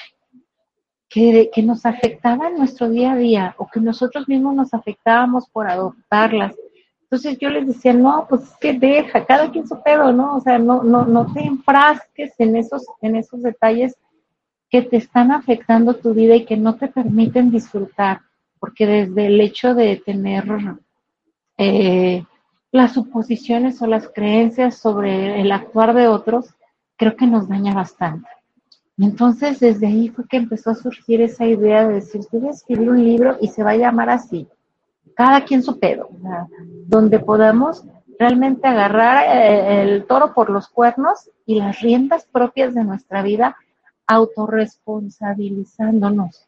que, 1.15 1.63
nos 1.63 1.87
afectaban 1.87 2.59
nuestro 2.59 2.91
día 2.91 3.13
a 3.13 3.17
día 3.17 3.55
o 3.59 3.69
que 3.69 3.79
nosotros 3.79 4.29
mismos 4.29 4.57
nos 4.57 4.75
afectábamos 4.75 5.49
por 5.49 5.69
adoptarlas. 5.71 6.57
Entonces 7.05 7.39
yo 7.39 7.51
les 7.51 7.69
decía, 7.69 7.93
no, 7.93 8.27
pues 8.29 8.43
es 8.43 8.57
que 8.61 8.73
deja, 8.73 9.25
cada 9.25 9.49
quien 9.53 9.69
su 9.69 9.81
pedo, 9.81 10.13
¿no? 10.13 10.35
O 10.35 10.41
sea, 10.41 10.59
no, 10.59 10.83
no, 10.83 11.05
no 11.05 11.33
te 11.33 11.45
enfrasques 11.45 12.33
en 12.39 12.57
esos, 12.57 12.85
en 13.01 13.15
esos 13.15 13.41
detalles 13.43 13.97
que 14.69 14.83
te 14.83 14.97
están 14.97 15.31
afectando 15.31 15.95
tu 15.95 16.15
vida 16.15 16.35
y 16.35 16.45
que 16.45 16.57
no 16.57 16.75
te 16.75 16.89
permiten 16.89 17.53
disfrutar, 17.53 18.23
porque 18.59 18.85
desde 18.85 19.27
el 19.27 19.41
hecho 19.41 19.73
de 19.77 20.03
tener 20.05 20.45
eh, 21.59 22.25
las 22.73 22.93
suposiciones 22.93 23.81
o 23.83 23.87
las 23.87 24.09
creencias 24.09 24.79
sobre 24.79 25.41
el 25.41 25.53
actuar 25.53 25.95
de 25.95 26.09
otros, 26.09 26.57
creo 26.97 27.15
que 27.15 27.29
nos 27.29 27.49
daña 27.49 27.73
bastante. 27.73 28.29
Entonces 28.99 29.61
desde 29.61 29.87
ahí 29.87 30.09
fue 30.09 30.27
que 30.29 30.37
empezó 30.37 30.71
a 30.71 30.75
surgir 30.75 31.21
esa 31.21 31.47
idea 31.47 31.87
de 31.87 31.95
decir, 31.95 32.23
voy 32.31 32.49
a 32.49 32.53
escribir 32.53 32.91
un 32.91 33.05
libro 33.05 33.37
y 33.41 33.49
se 33.49 33.65
va 33.65 33.71
a 33.71 33.77
llamar 33.77 34.11
así, 34.11 34.47
cada 35.17 35.45
quien 35.45 35.63
su 35.63 35.79
pedo, 35.79 36.09
donde 36.87 37.19
podamos 37.19 37.85
realmente 38.19 38.69
agarrar 38.69 39.25
eh, 39.27 39.83
el 39.83 40.05
toro 40.07 40.35
por 40.35 40.51
los 40.51 40.69
cuernos 40.69 41.31
y 41.47 41.55
las 41.57 41.81
riendas 41.81 42.27
propias 42.27 42.75
de 42.75 42.85
nuestra 42.85 43.23
vida, 43.23 43.57
autorresponsabilizándonos, 44.07 46.47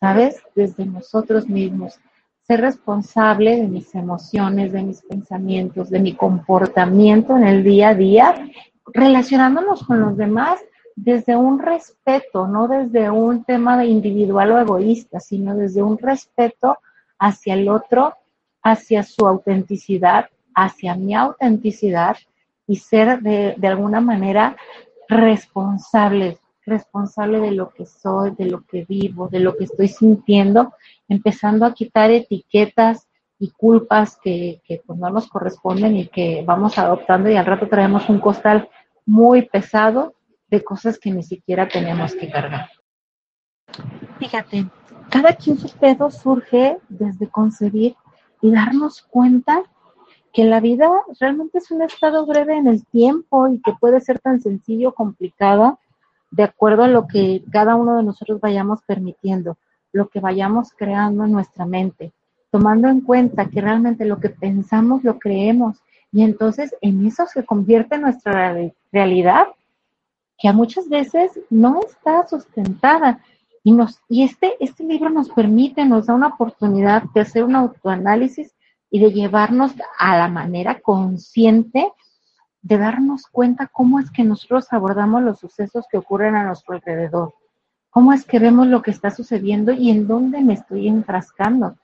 ¿sabes? 0.00 0.42
Desde 0.54 0.86
nosotros 0.86 1.46
mismos. 1.48 2.00
Ser 2.42 2.62
responsable 2.62 3.56
de 3.56 3.68
mis 3.68 3.94
emociones, 3.94 4.72
de 4.72 4.82
mis 4.82 5.02
pensamientos, 5.02 5.90
de 5.90 6.00
mi 6.00 6.14
comportamiento 6.14 7.36
en 7.36 7.44
el 7.44 7.62
día 7.62 7.90
a 7.90 7.94
día, 7.94 8.48
relacionándonos 8.92 9.84
con 9.84 10.00
los 10.00 10.16
demás 10.16 10.58
desde 10.96 11.36
un 11.36 11.58
respeto, 11.58 12.48
no 12.48 12.66
desde 12.66 13.10
un 13.10 13.44
tema 13.44 13.84
individual 13.84 14.52
o 14.52 14.58
egoísta, 14.58 15.20
sino 15.20 15.54
desde 15.54 15.82
un 15.82 15.98
respeto 15.98 16.78
hacia 17.18 17.54
el 17.54 17.68
otro, 17.68 18.14
hacia 18.62 19.02
su 19.02 19.26
autenticidad, 19.26 20.30
hacia 20.54 20.96
mi 20.96 21.14
autenticidad 21.14 22.16
y 22.66 22.76
ser 22.76 23.20
de, 23.20 23.54
de 23.58 23.68
alguna 23.68 24.00
manera 24.00 24.56
responsable, 25.08 26.38
responsable 26.64 27.40
de 27.40 27.52
lo 27.52 27.68
que 27.70 27.84
soy, 27.84 28.30
de 28.30 28.46
lo 28.46 28.64
que 28.64 28.84
vivo, 28.84 29.28
de 29.28 29.40
lo 29.40 29.56
que 29.56 29.64
estoy 29.64 29.88
sintiendo, 29.88 30.72
empezando 31.08 31.66
a 31.66 31.74
quitar 31.74 32.10
etiquetas 32.10 33.06
y 33.38 33.50
culpas 33.50 34.16
que, 34.16 34.62
que 34.64 34.82
pues 34.84 34.98
no 34.98 35.10
nos 35.10 35.28
corresponden 35.28 35.94
y 35.94 36.06
que 36.08 36.42
vamos 36.44 36.78
adoptando 36.78 37.30
y 37.30 37.36
al 37.36 37.44
rato 37.44 37.68
traemos 37.68 38.08
un 38.08 38.18
costal 38.18 38.68
muy 39.04 39.42
pesado 39.42 40.14
de 40.48 40.62
cosas 40.62 40.98
que 40.98 41.10
ni 41.10 41.22
siquiera 41.22 41.68
tenemos 41.68 42.14
que 42.14 42.30
cargar. 42.30 42.70
Fíjate, 44.18 44.66
cada 45.10 45.34
quien 45.34 45.58
su 45.58 45.68
pedo 45.76 46.10
surge 46.10 46.78
desde 46.88 47.28
concebir 47.28 47.96
y 48.40 48.50
darnos 48.50 49.02
cuenta 49.02 49.62
que 50.32 50.44
la 50.44 50.60
vida 50.60 50.90
realmente 51.18 51.58
es 51.58 51.70
un 51.70 51.82
estado 51.82 52.26
breve 52.26 52.56
en 52.56 52.66
el 52.66 52.84
tiempo 52.86 53.48
y 53.48 53.60
que 53.60 53.72
puede 53.72 54.00
ser 54.00 54.18
tan 54.18 54.40
sencillo 54.40 54.90
o 54.90 54.94
complicada 54.94 55.78
de 56.30 56.42
acuerdo 56.42 56.84
a 56.84 56.88
lo 56.88 57.06
que 57.06 57.42
cada 57.50 57.76
uno 57.76 57.96
de 57.96 58.02
nosotros 58.02 58.40
vayamos 58.40 58.82
permitiendo, 58.82 59.56
lo 59.92 60.08
que 60.08 60.20
vayamos 60.20 60.72
creando 60.76 61.24
en 61.24 61.32
nuestra 61.32 61.64
mente, 61.64 62.12
tomando 62.50 62.88
en 62.88 63.00
cuenta 63.00 63.48
que 63.48 63.60
realmente 63.60 64.04
lo 64.04 64.20
que 64.20 64.28
pensamos 64.28 65.04
lo 65.04 65.18
creemos 65.18 65.78
y 66.12 66.22
entonces 66.22 66.74
en 66.82 67.06
eso 67.06 67.26
se 67.26 67.44
convierte 67.44 67.98
nuestra 67.98 68.54
realidad, 68.92 69.46
que 70.38 70.48
a 70.48 70.52
muchas 70.52 70.88
veces 70.88 71.38
no 71.50 71.80
está 71.86 72.26
sustentada 72.28 73.20
y, 73.62 73.72
nos, 73.72 74.00
y 74.08 74.22
este, 74.22 74.56
este 74.60 74.84
libro 74.84 75.10
nos 75.10 75.28
permite, 75.30 75.84
nos 75.84 76.06
da 76.06 76.14
una 76.14 76.28
oportunidad 76.28 77.04
de 77.14 77.22
hacer 77.22 77.44
un 77.44 77.56
autoanálisis 77.56 78.54
y 78.90 79.00
de 79.00 79.12
llevarnos 79.12 79.72
a 79.98 80.16
la 80.16 80.28
manera 80.28 80.80
consciente 80.80 81.92
de 82.62 82.78
darnos 82.78 83.26
cuenta 83.26 83.68
cómo 83.68 84.00
es 84.00 84.10
que 84.10 84.24
nosotros 84.24 84.66
abordamos 84.72 85.22
los 85.22 85.38
sucesos 85.38 85.84
que 85.90 85.98
ocurren 85.98 86.34
a 86.34 86.44
nuestro 86.44 86.74
alrededor, 86.74 87.34
cómo 87.90 88.12
es 88.12 88.24
que 88.24 88.40
vemos 88.40 88.66
lo 88.66 88.82
que 88.82 88.90
está 88.90 89.10
sucediendo 89.10 89.72
y 89.72 89.90
en 89.90 90.08
dónde 90.08 90.40
me 90.40 90.54
estoy 90.54 90.88
enfrascando. 90.88 91.76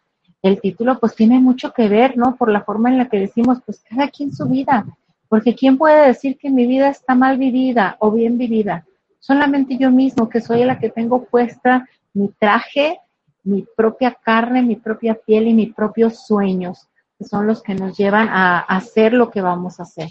El 0.43 0.61
título 0.61 0.99
pues 0.99 1.15
tiene 1.15 1.39
mucho 1.39 1.73
que 1.73 1.89
ver, 1.89 2.17
¿no? 2.17 2.35
Por 2.35 2.51
la 2.51 2.63
forma 2.63 2.91
en 2.91 2.99
la 2.99 3.09
que 3.09 3.21
decimos, 3.21 3.59
pues 3.65 3.85
cada 3.89 4.09
quien 4.09 4.33
su 4.33 4.49
vida, 4.49 4.85
porque 5.33 5.55
¿quién 5.55 5.79
puede 5.79 6.09
decir 6.09 6.37
que 6.37 6.51
mi 6.51 6.67
vida 6.67 6.91
está 6.91 7.15
mal 7.15 7.39
vivida 7.39 7.97
o 8.01 8.11
bien 8.11 8.37
vivida? 8.37 8.85
solamente 9.19 9.79
yo 9.79 9.91
mismo, 9.91 10.29
que 10.29 10.43
soy 10.43 10.63
la 10.65 10.79
que 10.79 10.91
tengo 10.91 11.25
puesta 11.25 11.89
mi 12.13 12.29
traje, 12.39 13.01
mi 13.45 13.65
propia 13.75 14.13
carne, 14.13 14.61
mi 14.61 14.77
propia 14.77 15.15
piel 15.15 15.47
y 15.47 15.55
mis 15.55 15.75
propios 15.75 16.27
sueños, 16.27 16.87
que 17.17 17.25
son 17.25 17.47
los 17.47 17.63
que 17.63 17.75
nos 17.75 17.97
llevan 17.97 18.29
a 18.29 18.59
hacer 18.59 19.15
lo 19.15 19.31
que 19.31 19.41
vamos 19.41 19.81
a 19.81 19.85
hacer. 19.85 20.11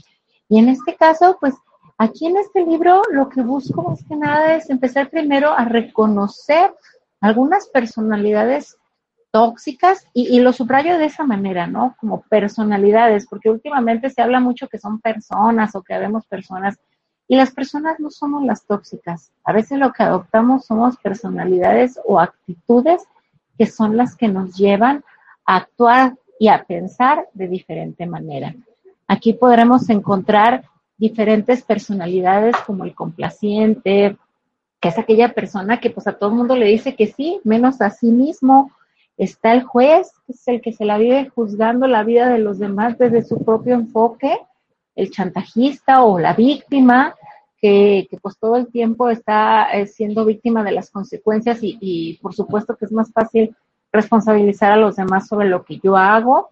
Y 0.50 0.58
en 0.58 0.70
este 0.70 0.96
caso, 0.96 1.38
pues 1.40 1.54
aquí 2.00 2.26
en 2.26 2.38
este 2.38 2.66
libro 2.66 3.04
lo 3.12 3.30
que 3.30 3.44
busco 3.44 3.84
más 3.84 4.04
que 4.04 4.16
nada 4.16 4.56
es 4.56 4.72
empezar 4.72 5.12
primero 5.12 5.52
a 5.52 5.66
reconocer 5.66 6.74
algunas 7.20 7.68
personalidades 7.68 8.76
tóxicas 9.32 10.06
y, 10.14 10.40
lo 10.42 10.54
subrayo 10.54 10.98
de 10.98 11.06
esa 11.06 11.24
manera, 11.24 11.68
¿no? 11.68 11.96
Como 12.00 12.22
personalidades, 12.24 13.28
porque 13.28 13.50
últimamente 13.50 14.10
se 14.10 14.22
habla 14.22 14.40
mucho 14.40 14.68
que 14.68 14.78
son 14.78 15.00
personas 15.00 15.76
o 15.76 15.82
que 15.82 15.98
vemos 15.98 16.26
personas 16.26 16.78
y 17.28 17.38
las 17.38 17.52
personas 17.52 18.00
no 18.00 18.10
somos 18.10 18.44
las 18.44 18.66
tóxicas. 18.66 19.32
A 19.46 19.54
veces 19.54 19.80
lo 19.80 19.94
que 19.94 20.04
adoptamos 20.04 20.66
somos 20.66 20.98
personalidades 20.98 21.98
o 22.06 22.20
actitudes 22.20 23.04
que 23.58 23.66
son 23.66 23.96
las 23.96 24.16
que 24.16 24.28
nos 24.28 24.56
llevan 24.58 25.04
a 25.46 25.58
actuar 25.58 26.18
y 26.40 26.50
a 26.50 26.64
pensar 26.64 27.30
de 27.34 27.48
diferente 27.48 28.06
manera. 28.06 28.54
Aquí 29.08 29.34
podremos 29.34 29.90
encontrar 29.90 30.66
diferentes 30.98 31.64
personalidades 31.64 32.56
como 32.66 32.84
el 32.84 32.94
complaciente, 32.94 34.18
que 34.80 34.90
es 34.90 34.98
aquella 34.98 35.34
persona 35.34 35.80
que 35.80 35.90
pues 35.90 36.08
a 36.08 36.14
todo 36.14 36.32
el 36.32 36.36
mundo 36.36 36.56
le 36.56 36.66
dice 36.66 36.96
que 36.96 37.08
sí, 37.08 37.40
menos 37.44 37.82
a 37.82 37.92
sí 37.92 38.08
mismo. 38.08 38.72
Está 39.22 39.54
el 39.54 39.62
juez, 39.62 40.12
que 40.26 40.34
es 40.34 40.48
el 40.48 40.62
que 40.62 40.74
se 40.74 40.84
la 40.84 40.98
vive 40.98 41.30
juzgando 41.30 41.86
la 41.86 42.04
vida 42.04 42.28
de 42.30 42.40
los 42.40 42.58
demás 42.58 42.98
desde 42.98 43.24
su 43.24 43.46
propio 43.46 43.76
enfoque, 43.76 44.36
el 44.96 45.12
chantajista 45.12 46.04
o 46.04 46.18
la 46.18 46.34
víctima, 46.34 47.14
que, 47.62 48.08
pues 48.20 48.40
todo 48.40 48.56
el 48.56 48.72
tiempo 48.72 49.12
está 49.12 49.74
eh, 49.74 49.86
siendo 49.86 50.26
víctima 50.26 50.64
de 50.64 50.72
las 50.72 50.90
consecuencias 50.90 51.60
y, 51.62 52.18
por 52.20 52.34
supuesto 52.34 52.76
que 52.76 52.86
es 52.86 52.92
más 52.92 53.12
fácil 53.12 53.56
responsabilizar 53.92 54.72
a 54.72 54.78
los 54.78 54.96
demás 54.96 55.28
sobre 55.28 55.48
lo 55.48 55.66
que 55.66 55.78
yo 55.78 55.96
hago. 55.98 56.50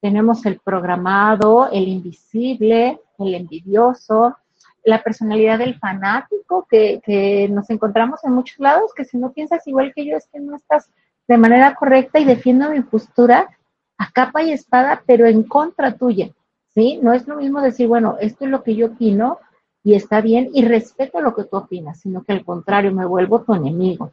Tenemos 0.00 0.46
el 0.46 0.60
programado, 0.60 1.72
el 1.72 1.88
invisible, 1.88 3.00
el 3.18 3.34
envidioso, 3.34 4.36
la 4.84 5.02
personalidad 5.02 5.58
del 5.58 5.76
fanático 5.76 6.68
que, 6.70 7.00
que 7.04 7.48
nos 7.48 7.68
encontramos 7.70 8.22
en 8.22 8.34
muchos 8.34 8.60
lados, 8.60 8.94
que 8.94 9.04
si 9.04 9.18
no 9.18 9.32
piensas 9.32 9.66
igual 9.66 9.92
que 9.92 10.06
yo 10.06 10.16
es 10.16 10.28
que 10.28 10.38
no 10.38 10.54
estás 10.54 10.88
de 11.32 11.38
manera 11.38 11.74
correcta 11.74 12.18
y 12.20 12.26
defiendo 12.26 12.68
mi 12.68 12.82
postura 12.82 13.48
a 13.96 14.10
capa 14.12 14.42
y 14.42 14.52
espada, 14.52 15.02
pero 15.06 15.26
en 15.26 15.44
contra 15.44 15.96
tuya, 15.96 16.30
¿sí? 16.74 16.98
No 17.02 17.14
es 17.14 17.26
lo 17.26 17.36
mismo 17.36 17.62
decir, 17.62 17.88
bueno, 17.88 18.16
esto 18.20 18.44
es 18.44 18.50
lo 18.50 18.62
que 18.62 18.74
yo 18.74 18.88
opino 18.88 19.38
y 19.82 19.94
está 19.94 20.20
bien 20.20 20.50
y 20.52 20.62
respeto 20.62 21.22
lo 21.22 21.34
que 21.34 21.44
tú 21.44 21.56
opinas, 21.56 22.00
sino 22.00 22.22
que 22.22 22.32
al 22.32 22.44
contrario, 22.44 22.92
me 22.92 23.06
vuelvo 23.06 23.40
tu 23.40 23.54
enemigo. 23.54 24.12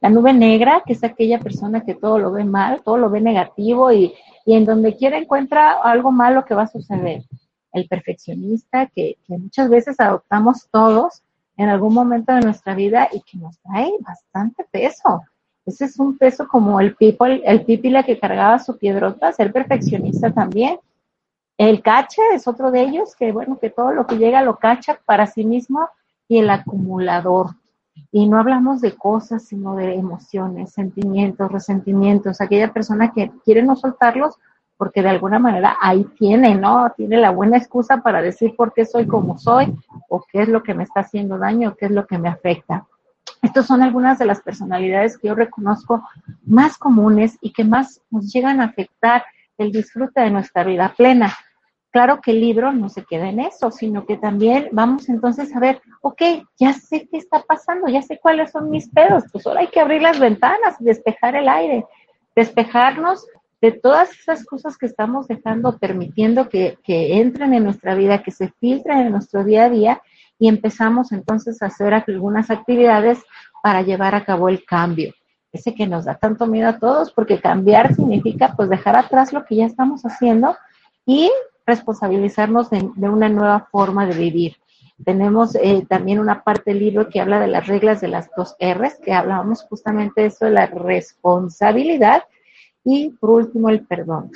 La 0.00 0.10
nube 0.10 0.32
negra, 0.32 0.82
que 0.84 0.94
es 0.94 1.04
aquella 1.04 1.38
persona 1.38 1.84
que 1.84 1.94
todo 1.94 2.18
lo 2.18 2.32
ve 2.32 2.42
mal, 2.42 2.82
todo 2.82 2.98
lo 2.98 3.10
ve 3.10 3.20
negativo 3.20 3.92
y, 3.92 4.12
y 4.44 4.54
en 4.54 4.64
donde 4.64 4.96
quiera 4.96 5.18
encuentra 5.18 5.80
algo 5.80 6.10
malo 6.10 6.44
que 6.44 6.54
va 6.54 6.62
a 6.62 6.68
suceder. 6.68 7.22
El 7.72 7.86
perfeccionista, 7.86 8.86
que, 8.86 9.18
que 9.24 9.38
muchas 9.38 9.70
veces 9.70 10.00
adoptamos 10.00 10.66
todos 10.72 11.22
en 11.56 11.68
algún 11.68 11.94
momento 11.94 12.32
de 12.32 12.40
nuestra 12.40 12.74
vida 12.74 13.08
y 13.12 13.20
que 13.20 13.38
nos 13.38 13.56
trae 13.60 13.92
bastante 14.00 14.66
peso. 14.70 15.22
Ese 15.66 15.86
es 15.86 15.98
un 15.98 16.16
peso 16.16 16.46
como 16.46 16.80
el 16.80 16.94
people, 16.94 17.42
el 17.44 17.66
que 17.66 18.18
cargaba 18.20 18.60
su 18.60 18.78
piedrota, 18.78 19.32
ser 19.32 19.52
perfeccionista 19.52 20.32
también. 20.32 20.78
El 21.58 21.82
cacha 21.82 22.22
es 22.34 22.46
otro 22.46 22.70
de 22.70 22.82
ellos, 22.82 23.16
que 23.16 23.32
bueno, 23.32 23.58
que 23.58 23.70
todo 23.70 23.92
lo 23.92 24.06
que 24.06 24.16
llega 24.16 24.42
lo 24.42 24.58
cacha 24.58 25.00
para 25.04 25.26
sí 25.26 25.44
mismo 25.44 25.88
y 26.28 26.38
el 26.38 26.50
acumulador. 26.50 27.56
Y 28.12 28.28
no 28.28 28.38
hablamos 28.38 28.80
de 28.80 28.94
cosas, 28.94 29.44
sino 29.44 29.74
de 29.74 29.94
emociones, 29.94 30.72
sentimientos, 30.72 31.50
resentimientos. 31.50 32.40
Aquella 32.40 32.72
persona 32.72 33.12
que 33.12 33.32
quiere 33.44 33.62
no 33.62 33.74
soltarlos 33.74 34.36
porque 34.76 35.02
de 35.02 35.08
alguna 35.08 35.38
manera 35.38 35.76
ahí 35.80 36.04
tiene, 36.18 36.54
¿no? 36.54 36.92
Tiene 36.96 37.16
la 37.16 37.30
buena 37.30 37.56
excusa 37.56 38.02
para 38.02 38.22
decir 38.22 38.54
por 38.54 38.72
qué 38.72 38.84
soy 38.84 39.06
como 39.06 39.38
soy 39.38 39.74
o 40.08 40.24
qué 40.30 40.42
es 40.42 40.48
lo 40.48 40.62
que 40.62 40.74
me 40.74 40.84
está 40.84 41.00
haciendo 41.00 41.38
daño 41.38 41.70
o 41.70 41.74
qué 41.74 41.86
es 41.86 41.92
lo 41.92 42.06
que 42.06 42.18
me 42.18 42.28
afecta. 42.28 42.86
Estas 43.46 43.68
son 43.68 43.80
algunas 43.80 44.18
de 44.18 44.26
las 44.26 44.40
personalidades 44.40 45.16
que 45.16 45.28
yo 45.28 45.36
reconozco 45.36 46.02
más 46.44 46.76
comunes 46.76 47.38
y 47.40 47.52
que 47.52 47.62
más 47.62 48.02
nos 48.10 48.32
llegan 48.32 48.60
a 48.60 48.64
afectar 48.64 49.24
el 49.56 49.70
disfrute 49.70 50.20
de 50.20 50.32
nuestra 50.32 50.64
vida 50.64 50.92
plena. 50.96 51.32
Claro 51.92 52.20
que 52.20 52.32
el 52.32 52.40
libro 52.40 52.72
no 52.72 52.88
se 52.88 53.04
queda 53.04 53.28
en 53.28 53.38
eso, 53.38 53.70
sino 53.70 54.04
que 54.04 54.16
también 54.16 54.68
vamos 54.72 55.08
entonces 55.08 55.54
a 55.54 55.60
ver, 55.60 55.80
ok, 56.00 56.20
ya 56.58 56.72
sé 56.72 57.06
qué 57.08 57.18
está 57.18 57.40
pasando, 57.44 57.86
ya 57.86 58.02
sé 58.02 58.18
cuáles 58.20 58.50
son 58.50 58.68
mis 58.68 58.88
pedos, 58.88 59.22
pues 59.30 59.46
ahora 59.46 59.60
hay 59.60 59.68
que 59.68 59.78
abrir 59.78 60.02
las 60.02 60.18
ventanas, 60.18 60.74
despejar 60.80 61.36
el 61.36 61.48
aire, 61.48 61.86
despejarnos 62.34 63.24
de 63.60 63.70
todas 63.70 64.10
esas 64.10 64.44
cosas 64.44 64.76
que 64.76 64.86
estamos 64.86 65.28
dejando, 65.28 65.78
permitiendo 65.78 66.48
que, 66.48 66.78
que 66.82 67.20
entren 67.20 67.54
en 67.54 67.62
nuestra 67.62 67.94
vida, 67.94 68.24
que 68.24 68.32
se 68.32 68.48
filtren 68.58 69.06
en 69.06 69.12
nuestro 69.12 69.44
día 69.44 69.66
a 69.66 69.70
día 69.70 70.02
y 70.38 70.48
empezamos 70.48 71.12
entonces 71.12 71.62
a 71.62 71.66
hacer 71.66 71.94
algunas 71.94 72.50
actividades 72.50 73.22
para 73.62 73.82
llevar 73.82 74.14
a 74.14 74.24
cabo 74.24 74.48
el 74.48 74.64
cambio. 74.64 75.14
Ese 75.52 75.74
que 75.74 75.86
nos 75.86 76.04
da 76.04 76.16
tanto 76.16 76.46
miedo 76.46 76.68
a 76.68 76.78
todos, 76.78 77.12
porque 77.12 77.40
cambiar 77.40 77.94
significa 77.94 78.54
pues 78.56 78.68
dejar 78.68 78.96
atrás 78.96 79.32
lo 79.32 79.44
que 79.44 79.56
ya 79.56 79.66
estamos 79.66 80.02
haciendo 80.02 80.56
y 81.06 81.30
responsabilizarnos 81.66 82.70
de, 82.70 83.08
una 83.08 83.28
nueva 83.28 83.66
forma 83.70 84.06
de 84.06 84.16
vivir. 84.16 84.56
Tenemos 85.04 85.54
eh, 85.56 85.84
también 85.88 86.20
una 86.20 86.42
parte 86.42 86.70
del 86.70 86.80
libro 86.80 87.08
que 87.08 87.20
habla 87.20 87.40
de 87.40 87.48
las 87.48 87.66
reglas 87.66 88.00
de 88.00 88.08
las 88.08 88.28
dos 88.36 88.56
R's, 88.60 88.98
que 89.02 89.12
hablábamos 89.12 89.62
justamente 89.62 90.22
de 90.22 90.26
eso 90.28 90.44
de 90.44 90.52
la 90.52 90.66
responsabilidad 90.66 92.24
y 92.84 93.10
por 93.10 93.30
último 93.30 93.68
el 93.68 93.84
perdón, 93.84 94.30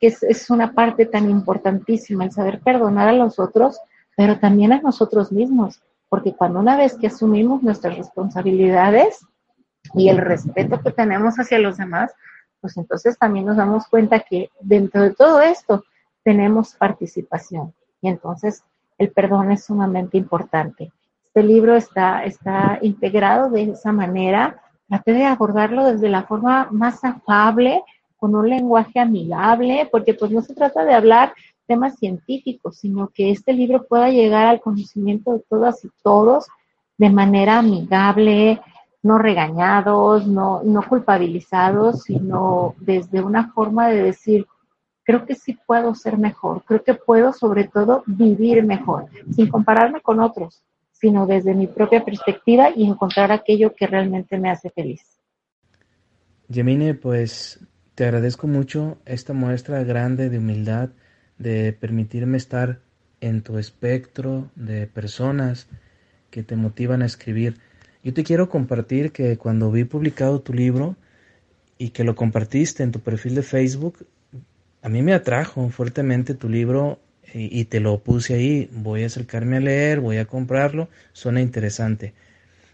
que 0.00 0.08
es, 0.08 0.22
es 0.22 0.50
una 0.50 0.72
parte 0.72 1.06
tan 1.06 1.30
importantísima, 1.30 2.24
el 2.24 2.32
saber 2.32 2.60
perdonar 2.60 3.08
a 3.08 3.12
los 3.12 3.38
otros 3.38 3.78
pero 4.16 4.38
también 4.38 4.72
a 4.72 4.80
nosotros 4.80 5.30
mismos, 5.30 5.80
porque 6.08 6.34
cuando 6.34 6.58
una 6.58 6.76
vez 6.76 6.96
que 6.96 7.06
asumimos 7.06 7.62
nuestras 7.62 7.96
responsabilidades 7.96 9.24
y 9.94 10.08
el 10.08 10.18
respeto 10.18 10.80
que 10.80 10.90
tenemos 10.90 11.38
hacia 11.38 11.58
los 11.58 11.76
demás, 11.76 12.12
pues 12.60 12.76
entonces 12.76 13.18
también 13.18 13.46
nos 13.46 13.56
damos 13.56 13.86
cuenta 13.86 14.20
que 14.20 14.50
dentro 14.60 15.02
de 15.02 15.14
todo 15.14 15.40
esto 15.40 15.84
tenemos 16.24 16.74
participación 16.74 17.72
y 18.00 18.08
entonces 18.08 18.64
el 18.98 19.10
perdón 19.12 19.52
es 19.52 19.64
sumamente 19.64 20.16
importante. 20.16 20.90
Este 21.24 21.42
libro 21.42 21.76
está, 21.76 22.24
está 22.24 22.78
integrado 22.80 23.50
de 23.50 23.64
esa 23.64 23.92
manera, 23.92 24.60
traté 24.88 25.12
de 25.12 25.26
abordarlo 25.26 25.84
desde 25.84 26.08
la 26.08 26.22
forma 26.22 26.68
más 26.70 27.04
afable, 27.04 27.82
con 28.16 28.34
un 28.34 28.48
lenguaje 28.48 28.98
amigable, 28.98 29.86
porque 29.92 30.14
pues 30.14 30.30
no 30.30 30.40
se 30.40 30.54
trata 30.54 30.84
de 30.84 30.94
hablar 30.94 31.34
temas 31.66 31.98
científicos, 31.98 32.78
sino 32.78 33.08
que 33.08 33.30
este 33.30 33.52
libro 33.52 33.86
pueda 33.86 34.10
llegar 34.10 34.46
al 34.46 34.60
conocimiento 34.60 35.32
de 35.32 35.40
todas 35.48 35.84
y 35.84 35.90
todos 36.02 36.46
de 36.98 37.10
manera 37.10 37.58
amigable, 37.58 38.60
no 39.02 39.18
regañados, 39.18 40.26
no, 40.26 40.62
no 40.64 40.82
culpabilizados, 40.82 42.02
sino 42.02 42.74
desde 42.80 43.20
una 43.22 43.52
forma 43.52 43.88
de 43.88 44.02
decir, 44.02 44.46
creo 45.04 45.24
que 45.24 45.34
sí 45.34 45.56
puedo 45.66 45.94
ser 45.94 46.18
mejor, 46.18 46.64
creo 46.64 46.82
que 46.82 46.94
puedo 46.94 47.32
sobre 47.32 47.64
todo 47.64 48.02
vivir 48.06 48.64
mejor, 48.64 49.06
sin 49.30 49.48
compararme 49.48 50.00
con 50.00 50.20
otros, 50.20 50.62
sino 50.90 51.26
desde 51.26 51.54
mi 51.54 51.66
propia 51.66 52.04
perspectiva 52.04 52.70
y 52.74 52.84
encontrar 52.84 53.30
aquello 53.30 53.74
que 53.74 53.86
realmente 53.86 54.38
me 54.38 54.50
hace 54.50 54.70
feliz. 54.70 55.02
Yemine, 56.48 56.94
pues 56.94 57.60
te 57.94 58.04
agradezco 58.04 58.46
mucho 58.46 58.98
esta 59.04 59.32
muestra 59.32 59.82
grande 59.84 60.28
de 60.28 60.38
humildad 60.38 60.90
de 61.38 61.72
permitirme 61.72 62.36
estar 62.36 62.80
en 63.20 63.42
tu 63.42 63.58
espectro 63.58 64.50
de 64.54 64.86
personas 64.86 65.68
que 66.30 66.42
te 66.42 66.56
motivan 66.56 67.02
a 67.02 67.06
escribir. 67.06 67.56
Yo 68.02 68.12
te 68.14 68.24
quiero 68.24 68.48
compartir 68.48 69.12
que 69.12 69.36
cuando 69.36 69.70
vi 69.70 69.84
publicado 69.84 70.40
tu 70.40 70.52
libro 70.52 70.96
y 71.78 71.90
que 71.90 72.04
lo 72.04 72.14
compartiste 72.14 72.82
en 72.82 72.92
tu 72.92 73.00
perfil 73.00 73.34
de 73.34 73.42
Facebook, 73.42 74.06
a 74.82 74.88
mí 74.88 75.02
me 75.02 75.14
atrajo 75.14 75.68
fuertemente 75.70 76.34
tu 76.34 76.48
libro 76.48 77.00
y, 77.34 77.64
te 77.64 77.80
lo 77.80 77.98
puse 77.98 78.34
ahí. 78.34 78.70
Voy 78.72 79.02
a 79.02 79.06
acercarme 79.06 79.56
a 79.56 79.60
leer, 79.60 80.00
voy 80.00 80.18
a 80.18 80.26
comprarlo, 80.26 80.88
suena 81.12 81.40
interesante. 81.40 82.14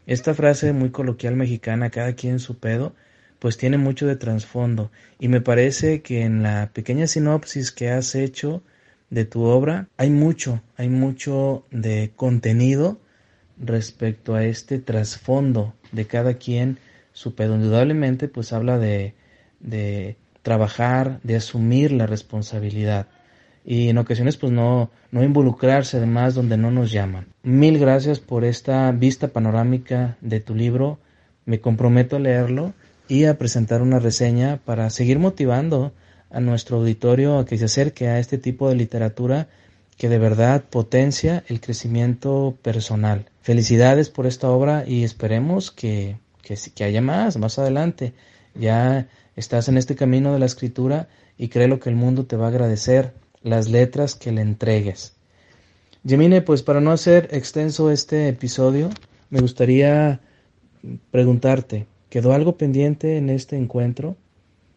Esta 0.06 0.34
frase 0.34 0.72
muy 0.72 0.90
coloquial 0.90 1.36
mexicana, 1.36 1.90
cada 1.90 2.12
quien 2.14 2.38
su 2.38 2.58
pedo, 2.58 2.94
pues 3.42 3.56
tiene 3.56 3.76
mucho 3.76 4.06
de 4.06 4.14
trasfondo 4.14 4.92
y 5.18 5.26
me 5.26 5.40
parece 5.40 6.00
que 6.00 6.22
en 6.22 6.44
la 6.44 6.70
pequeña 6.72 7.08
sinopsis 7.08 7.72
que 7.72 7.90
has 7.90 8.14
hecho 8.14 8.62
de 9.10 9.24
tu 9.24 9.42
obra 9.42 9.88
hay 9.96 10.10
mucho, 10.10 10.62
hay 10.76 10.88
mucho 10.88 11.66
de 11.72 12.12
contenido 12.14 13.00
respecto 13.58 14.36
a 14.36 14.44
este 14.44 14.78
trasfondo 14.78 15.74
de 15.90 16.06
cada 16.06 16.34
quien 16.34 16.78
su 17.12 17.34
pedo. 17.34 17.56
Indudablemente 17.56 18.28
pues 18.28 18.52
habla 18.52 18.78
de, 18.78 19.14
de 19.58 20.16
trabajar, 20.42 21.18
de 21.24 21.34
asumir 21.34 21.90
la 21.90 22.06
responsabilidad 22.06 23.08
y 23.64 23.88
en 23.88 23.98
ocasiones 23.98 24.36
pues 24.36 24.52
no, 24.52 24.92
no 25.10 25.24
involucrarse 25.24 25.96
además 25.96 26.36
donde 26.36 26.58
no 26.58 26.70
nos 26.70 26.92
llaman. 26.92 27.26
Mil 27.42 27.80
gracias 27.80 28.20
por 28.20 28.44
esta 28.44 28.92
vista 28.92 29.26
panorámica 29.26 30.16
de 30.20 30.38
tu 30.38 30.54
libro, 30.54 31.00
me 31.44 31.58
comprometo 31.58 32.14
a 32.14 32.20
leerlo 32.20 32.72
y 33.08 33.24
a 33.24 33.38
presentar 33.38 33.82
una 33.82 33.98
reseña 33.98 34.60
para 34.64 34.90
seguir 34.90 35.18
motivando 35.18 35.92
a 36.30 36.40
nuestro 36.40 36.78
auditorio 36.78 37.38
a 37.38 37.44
que 37.44 37.58
se 37.58 37.66
acerque 37.66 38.08
a 38.08 38.18
este 38.18 38.38
tipo 38.38 38.68
de 38.68 38.76
literatura 38.76 39.48
que 39.98 40.08
de 40.08 40.18
verdad 40.18 40.64
potencia 40.64 41.44
el 41.48 41.60
crecimiento 41.60 42.56
personal. 42.62 43.26
Felicidades 43.42 44.08
por 44.08 44.26
esta 44.26 44.48
obra 44.50 44.84
y 44.86 45.04
esperemos 45.04 45.70
que, 45.70 46.16
que, 46.42 46.56
que 46.74 46.84
haya 46.84 47.02
más 47.02 47.36
más 47.36 47.58
adelante. 47.58 48.14
Ya 48.54 49.08
estás 49.36 49.68
en 49.68 49.76
este 49.76 49.94
camino 49.94 50.32
de 50.32 50.38
la 50.38 50.46
escritura 50.46 51.08
y 51.38 51.48
creo 51.48 51.78
que 51.78 51.90
el 51.90 51.96
mundo 51.96 52.24
te 52.24 52.36
va 52.36 52.46
a 52.46 52.48
agradecer 52.48 53.12
las 53.42 53.68
letras 53.68 54.14
que 54.14 54.32
le 54.32 54.42
entregues. 54.42 55.14
Yemine, 56.04 56.42
pues 56.42 56.62
para 56.62 56.80
no 56.80 56.90
hacer 56.90 57.28
extenso 57.30 57.90
este 57.90 58.28
episodio, 58.28 58.90
me 59.30 59.40
gustaría 59.40 60.20
preguntarte, 61.10 61.86
¿Quedó 62.12 62.34
algo 62.34 62.58
pendiente 62.58 63.16
en 63.16 63.30
este 63.30 63.56
encuentro? 63.56 64.18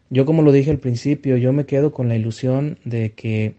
Yo 0.09 0.25
como 0.25 0.41
lo 0.41 0.53
dije 0.53 0.71
al 0.71 0.79
principio, 0.79 1.35
yo 1.35 1.51
me 1.51 1.65
quedo 1.65 1.91
con 1.91 2.07
la 2.07 2.15
ilusión 2.15 2.79
de 2.85 3.11
que 3.11 3.55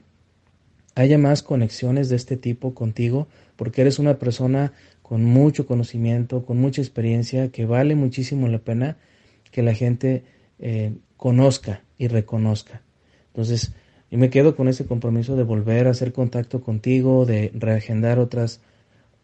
haya 0.94 1.18
más 1.18 1.42
conexiones 1.42 2.08
de 2.08 2.16
este 2.16 2.38
tipo 2.38 2.72
contigo, 2.72 3.28
porque 3.54 3.82
eres 3.82 3.98
una 3.98 4.18
persona 4.18 4.72
con 5.02 5.26
mucho 5.26 5.66
conocimiento, 5.66 6.46
con 6.46 6.56
mucha 6.56 6.80
experiencia, 6.80 7.50
que 7.50 7.66
vale 7.66 7.96
muchísimo 7.96 8.48
la 8.48 8.60
pena 8.60 8.96
que 9.52 9.62
la 9.62 9.74
gente 9.74 10.24
eh, 10.58 10.94
conozca 11.18 11.82
y 11.98 12.08
reconozca. 12.08 12.80
Entonces, 13.26 13.74
yo 14.10 14.16
me 14.16 14.30
quedo 14.30 14.56
con 14.56 14.68
ese 14.68 14.86
compromiso 14.86 15.36
de 15.36 15.42
volver 15.42 15.86
a 15.86 15.90
hacer 15.90 16.14
contacto 16.14 16.62
contigo, 16.62 17.26
de 17.26 17.52
reagendar 17.52 18.20
otras, 18.20 18.62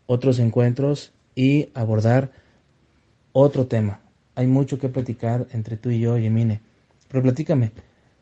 otros 0.05 0.39
encuentros 0.39 1.15
y 1.35 1.71
abordar 1.73 2.33
otro 3.33 3.67
tema, 3.67 4.02
hay 4.35 4.47
mucho 4.47 4.79
que 4.79 4.89
platicar 4.89 5.47
entre 5.53 5.77
tú 5.77 5.91
y 5.91 6.01
yo, 6.01 6.19
Yemine. 6.19 6.61
Pero 7.09 7.23
platícame, 7.23 7.73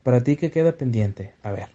¿para 0.03 0.23
ti 0.23 0.37
qué 0.37 0.51
queda 0.51 0.73
pendiente? 0.73 1.35
A 1.43 1.53
ver. 1.53 1.69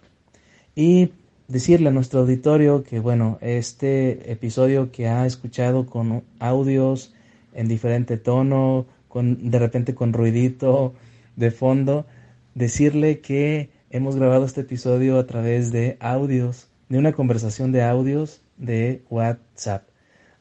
Y 0.74 1.12
decirle 1.48 1.88
a 1.88 1.92
nuestro 1.92 2.20
auditorio 2.20 2.84
que, 2.84 3.00
bueno, 3.00 3.38
este 3.40 4.30
episodio 4.30 4.90
que 4.92 5.08
ha 5.08 5.26
escuchado 5.26 5.86
con 5.86 6.24
audios 6.38 7.14
en 7.54 7.68
diferente 7.68 8.18
tono, 8.18 8.86
con, 9.08 9.50
de 9.50 9.58
repente 9.58 9.94
con 9.94 10.12
ruidito 10.12 10.94
de 11.36 11.50
fondo, 11.50 12.06
decirle 12.54 13.20
que 13.20 13.70
hemos 13.90 14.16
grabado 14.16 14.44
este 14.44 14.62
episodio 14.62 15.18
a 15.18 15.26
través 15.26 15.72
de 15.72 15.96
audios, 16.00 16.68
de 16.88 16.98
una 16.98 17.12
conversación 17.12 17.72
de 17.72 17.82
audios 17.82 18.42
de 18.58 19.02
WhatsApp. 19.08 19.88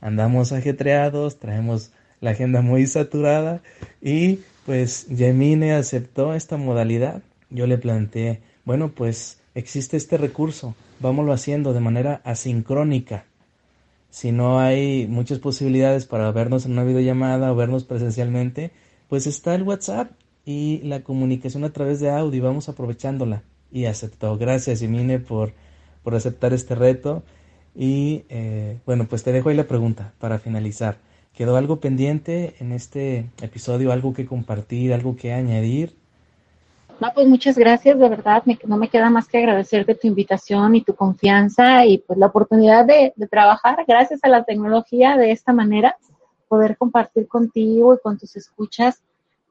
Andamos 0.02 0.52
ajetreados, 0.52 1.40
traemos 1.40 1.92
la 2.22 2.32
agenda 2.32 2.62
muy 2.62 2.88
saturada 2.88 3.62
y 4.02 4.40
pues 4.66 5.08
Yemine 5.08 5.74
aceptó 5.74 6.34
esta 6.34 6.58
modalidad. 6.58 7.22
Yo 7.50 7.68
le 7.68 7.78
planteé, 7.78 8.42
bueno, 8.66 8.90
pues 8.90 9.40
existe 9.54 9.98
este 9.98 10.18
recurso, 10.18 10.76
vámonos 11.00 11.40
haciendo 11.40 11.74
de 11.74 11.80
manera 11.80 12.22
asincrónica. 12.24 13.26
Si 14.10 14.32
no 14.32 14.60
hay 14.60 15.08
muchas 15.08 15.40
posibilidades 15.40 16.06
para 16.06 16.32
vernos 16.32 16.66
en 16.66 16.72
una 16.72 16.84
videollamada 16.84 17.52
o 17.52 17.56
vernos 17.56 17.84
presencialmente, 17.84 18.72
pues 19.10 19.28
está 19.28 19.56
el 19.56 19.64
WhatsApp 19.64 20.12
y 20.46 20.80
la 20.84 21.02
comunicación 21.02 21.64
a 21.64 21.74
través 21.74 22.00
de 22.00 22.12
audio, 22.12 22.44
vamos 22.44 22.70
aprovechándola. 22.70 23.44
Y 23.72 23.86
aceptó. 23.86 24.38
Gracias, 24.38 24.80
Yemine, 24.80 25.20
por, 25.20 25.54
por 26.04 26.16
aceptar 26.16 26.54
este 26.54 26.76
reto. 26.76 27.24
Y 27.76 28.24
eh, 28.30 28.80
bueno, 28.86 29.06
pues 29.10 29.24
te 29.24 29.34
dejo 29.34 29.50
ahí 29.50 29.56
la 29.58 29.68
pregunta 29.68 30.14
para 30.20 30.40
finalizar. 30.40 30.98
¿Quedó 31.36 31.58
algo 31.58 31.82
pendiente 31.82 32.56
en 32.60 32.72
este 32.72 33.30
episodio? 33.42 33.92
¿Algo 33.92 34.14
que 34.14 34.26
compartir? 34.26 34.94
¿Algo 34.94 35.18
que 35.18 35.34
añadir? 35.34 35.94
No, 37.02 37.12
pues 37.14 37.28
muchas 37.28 37.58
gracias, 37.58 38.00
de 38.00 38.08
verdad, 38.08 38.42
no 38.66 38.78
me 38.78 38.88
queda 38.88 39.10
más 39.10 39.28
que 39.28 39.40
agradecerte 39.40 39.96
tu 39.96 40.08
invitación 40.08 40.76
y 40.76 40.82
tu 40.82 40.96
confianza 40.96 41.86
y 41.86 41.98
pues 41.98 42.18
la 42.18 42.28
oportunidad 42.28 42.86
de, 42.86 43.14
trabajar 43.30 43.84
gracias 43.86 44.22
a 44.24 44.30
la 44.30 44.46
tecnología 44.46 45.18
de 45.18 45.32
esta 45.32 45.52
manera, 45.52 45.98
poder 46.48 46.78
compartir 46.78 47.28
contigo 47.28 47.94
y 47.94 48.00
con 48.02 48.18
tus 48.18 48.38
escuchas 48.38 49.02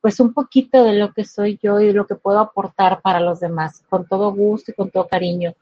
pues 0.00 0.20
un 0.20 0.32
poquito 0.32 0.84
de 0.84 0.94
lo 0.94 1.12
que 1.12 1.26
soy 1.26 1.58
yo 1.62 1.80
y 1.80 1.92
lo 1.92 2.06
que 2.06 2.14
puedo 2.14 2.38
aportar 2.38 3.02
para 3.02 3.20
los 3.20 3.40
demás, 3.40 3.82
con 3.90 4.06
todo 4.06 4.32
gusto 4.32 4.70
y 4.70 4.74
con 4.74 4.90
todo 4.90 5.06
cariño. 5.06 5.54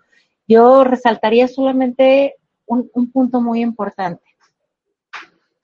Yo 0.47 0.85
resaltaría 0.85 1.49
solamente 1.49 2.37
un 2.67 3.11
punto 3.13 3.41
muy 3.41 3.61
importante 3.61 4.32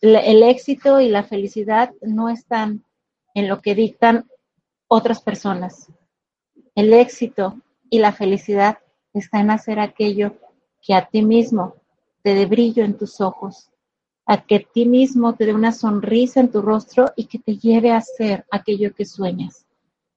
el 0.01 0.43
éxito 0.43 1.01
y 1.01 1.09
la 1.09 1.25
felicidad 1.25 1.93
no 2.03 2.29
están 2.29 2.85
en 3.35 3.49
lo 3.49 3.61
que 3.61 3.75
dictan 3.75 4.29
otras 4.89 5.21
personas. 5.21 5.93
El 6.75 6.93
éxito 6.93 7.61
y 7.91 7.99
la 7.99 8.13
felicidad 8.13 8.79
está 9.13 9.41
en 9.41 9.51
hacer 9.51 9.81
aquello 9.81 10.37
que 10.81 10.95
a 10.95 11.07
ti 11.07 11.23
mismo 11.23 11.75
te 12.23 12.35
dé 12.35 12.47
brillo 12.47 12.85
en 12.85 12.97
tus 12.97 13.21
ojos, 13.21 13.71
a 14.27 14.45
que 14.45 14.57
a 14.57 14.61
ti 14.61 14.87
mismo 14.87 15.35
te 15.35 15.47
dé 15.47 15.55
una 15.55 15.73
sonrisa 15.73 16.41
en 16.41 16.51
tu 16.51 16.63
rostro 16.63 17.13
y 17.17 17.27
que 17.27 17.39
te 17.39 17.57
lleve 17.57 17.91
a 17.91 17.99
hacer 17.99 18.45
aquello 18.51 18.95
que 18.95 19.05
sueñas. 19.05 19.67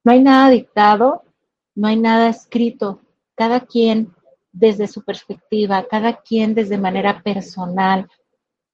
No 0.03 0.11
hay 0.11 0.21
nada 0.21 0.49
dictado, 0.49 1.23
no 1.75 1.87
hay 1.87 1.97
nada 1.97 2.29
escrito. 2.29 3.01
Cada 3.35 3.61
quien 3.61 4.13
desde 4.51 4.87
su 4.87 5.03
perspectiva, 5.03 5.85
cada 5.89 6.17
quien 6.17 6.53
desde 6.53 6.77
manera 6.77 7.21
personal, 7.21 8.09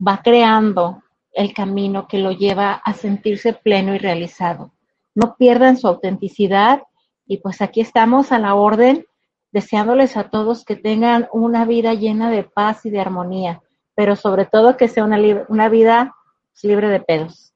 va 0.06 0.22
creando 0.24 1.04
el 1.32 1.54
camino 1.54 2.08
que 2.08 2.18
lo 2.18 2.32
lleva 2.32 2.74
a 2.74 2.94
sentirse 2.94 3.54
pleno 3.54 3.94
y 3.94 4.00
realizado. 4.00 4.72
No 5.14 5.36
pierdan 5.38 5.78
su 5.78 5.88
autenticidad 5.88 6.82
y 7.28 7.38
pues 7.38 7.62
aquí 7.62 7.82
estamos 7.82 8.32
a 8.32 8.40
la 8.40 8.56
orden, 8.56 9.06
deseándoles 9.52 10.18
a 10.18 10.30
todos 10.30 10.66
que 10.66 10.76
tengan 10.76 11.28
una 11.32 11.66
vida 11.66 11.94
llena 11.94 12.32
de 12.32 12.44
paz 12.44 12.86
y 12.86 12.90
de 12.90 13.00
armonía, 13.00 13.62
pero 13.96 14.16
sobre 14.16 14.46
todo 14.46 14.78
que 14.78 14.88
sea 14.88 15.04
una, 15.04 15.70
vida 15.70 16.16
libre 16.64 16.90
de 16.90 17.00
pedos. 17.00 17.54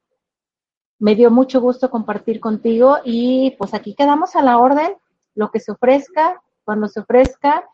Me 0.98 1.14
dio 1.16 1.30
mucho 1.30 1.60
gusto 1.60 1.90
compartir 1.90 2.38
contigo 2.38 2.98
y 3.04 3.56
pues 3.58 3.74
aquí 3.74 3.94
quedamos 3.94 4.36
a 4.36 4.42
la 4.42 4.58
orden, 4.58 4.94
lo 5.34 5.50
que 5.50 5.58
se 5.58 5.72
ofrezca, 5.72 6.40
cuando 6.64 6.86
se 6.86 7.00
ofrezca, 7.00 7.64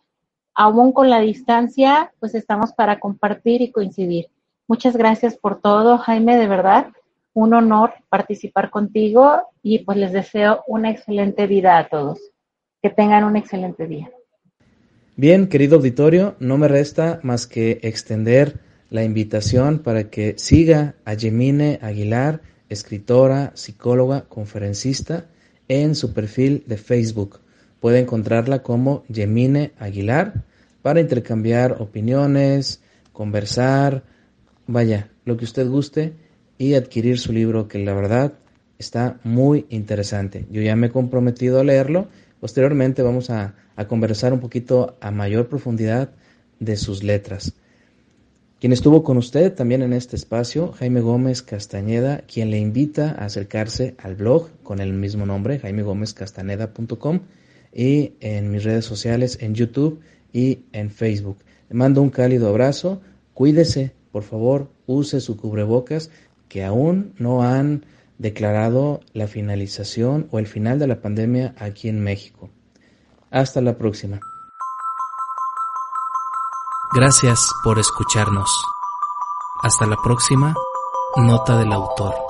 aún 0.54 0.92
con 0.92 1.11
la 1.11 1.20
distancia, 1.20 2.12
pues 2.18 2.35
estamos 2.35 2.72
para 2.72 2.98
compartir 2.98 3.61
y 3.61 3.70
coincidir. 3.70 4.31
Muchas 4.68 4.98
gracias 4.98 5.35
por 5.35 5.62
todo, 5.62 5.96
Jaime, 5.96 6.37
de 6.37 6.46
verdad. 6.46 6.88
Un 7.33 7.54
honor 7.54 7.94
participar 8.11 8.68
contigo 8.68 9.40
y 9.62 9.78
pues 9.78 9.96
les 9.96 10.12
deseo 10.12 10.62
una 10.66 10.90
excelente 10.90 11.46
vida 11.46 11.78
a 11.78 11.88
todos. 11.88 12.20
Que 12.83 12.90
tengan 12.90 13.24
un 13.24 13.37
excelente 13.37 13.87
día. 13.87 14.11
Bien, 15.16 15.48
querido 15.48 15.76
auditorio, 15.76 16.37
no 16.38 16.59
me 16.59 16.68
resta 16.68 17.18
más 17.22 17.46
que 17.46 17.81
extender 17.83 18.61
la 18.90 19.04
invitación 19.04 19.78
para 19.78 20.11
que 20.11 20.35
siga 20.37 20.96
a 21.07 21.14
Yemine 21.14 21.78
Aguilar, 21.81 22.42
escritora, 22.68 23.52
psicóloga, 23.54 24.26
conferencista, 24.28 25.28
en 25.68 25.94
su 25.94 26.12
perfil 26.12 26.62
de 26.66 26.76
Facebook. 26.76 27.40
Puede 27.81 28.00
encontrarla 28.00 28.62
como 28.62 29.04
Yemine 29.09 29.72
Aguilar 29.78 30.44
para 30.83 31.00
intercambiar 31.00 31.81
opiniones, 31.81 32.83
conversar, 33.12 34.04
vaya, 34.68 35.11
lo 35.24 35.37
que 35.37 35.44
usted 35.44 35.68
guste 35.68 36.12
y 36.59 36.74
adquirir 36.74 37.18
su 37.18 37.33
libro 37.33 37.66
que 37.66 37.78
la 37.78 37.94
verdad 37.94 38.35
está 38.78 39.18
muy 39.24 39.66
interesante. 39.70 40.46
Yo 40.50 40.62
ya 40.62 40.76
me 40.76 40.87
he 40.87 40.90
comprometido 40.90 41.59
a 41.59 41.64
leerlo. 41.64 42.07
Posteriormente 42.38 43.02
vamos 43.02 43.31
a, 43.31 43.54
conversar 43.88 44.33
un 44.33 44.40
poquito 44.40 44.96
a 45.00 45.12
mayor 45.12 45.48
profundidad 45.48 46.11
de 46.59 46.76
sus 46.76 47.04
letras. 47.04 47.54
Quien 48.59 48.72
estuvo 48.72 49.04
con 49.04 49.16
usted 49.16 49.54
también 49.54 49.83
en 49.83 49.92
este 49.92 50.16
espacio, 50.16 50.72
Jaime 50.72 51.00
Gómez 51.00 51.42
Castañeda, 51.42 52.22
quien 52.22 52.50
le 52.50 52.59
invita 52.59 53.11
a 53.11 53.26
acercarse 53.26 53.94
al 53.98 54.16
blog 54.16 54.48
con 54.64 54.81
el 54.81 54.92
mismo 54.92 55.26
nombre, 55.26 55.61
jaimegómezcastaneda.com, 55.61 57.20
y 57.72 58.14
en 58.18 58.50
mis 58.50 58.64
redes 58.64 58.85
sociales, 58.85 59.38
en 59.40 59.54
YouTube 59.54 60.00
y 60.33 60.64
en 60.72 60.90
Facebook. 60.90 61.38
Le 61.68 61.76
mando 61.76 62.02
un 62.02 62.11
cálido 62.11 62.48
abrazo, 62.48 63.00
cuídese, 63.33 63.92
por 64.12 64.23
favor, 64.23 64.71
use 64.87 65.21
su 65.21 65.37
cubrebocas 65.37 66.11
que 66.49 66.64
aún 66.64 67.14
no 67.18 67.42
han 67.42 67.85
declarado 68.18 69.01
la 69.12 69.27
finalización 69.27 70.29
o 70.31 70.38
el 70.38 70.47
final 70.47 70.79
de 70.79 70.87
la 70.87 71.01
pandemia 71.01 71.55
aquí 71.59 71.88
en 71.88 72.03
México. 72.03 72.51
Hasta 73.31 73.61
la 73.61 73.77
próxima. 73.77 74.21
Gracias 76.94 77.53
por 77.62 77.79
escucharnos. 77.79 78.51
Hasta 79.62 79.87
la 79.87 79.97
próxima. 80.03 80.55
Nota 81.16 81.59
del 81.59 81.73
autor. 81.73 82.27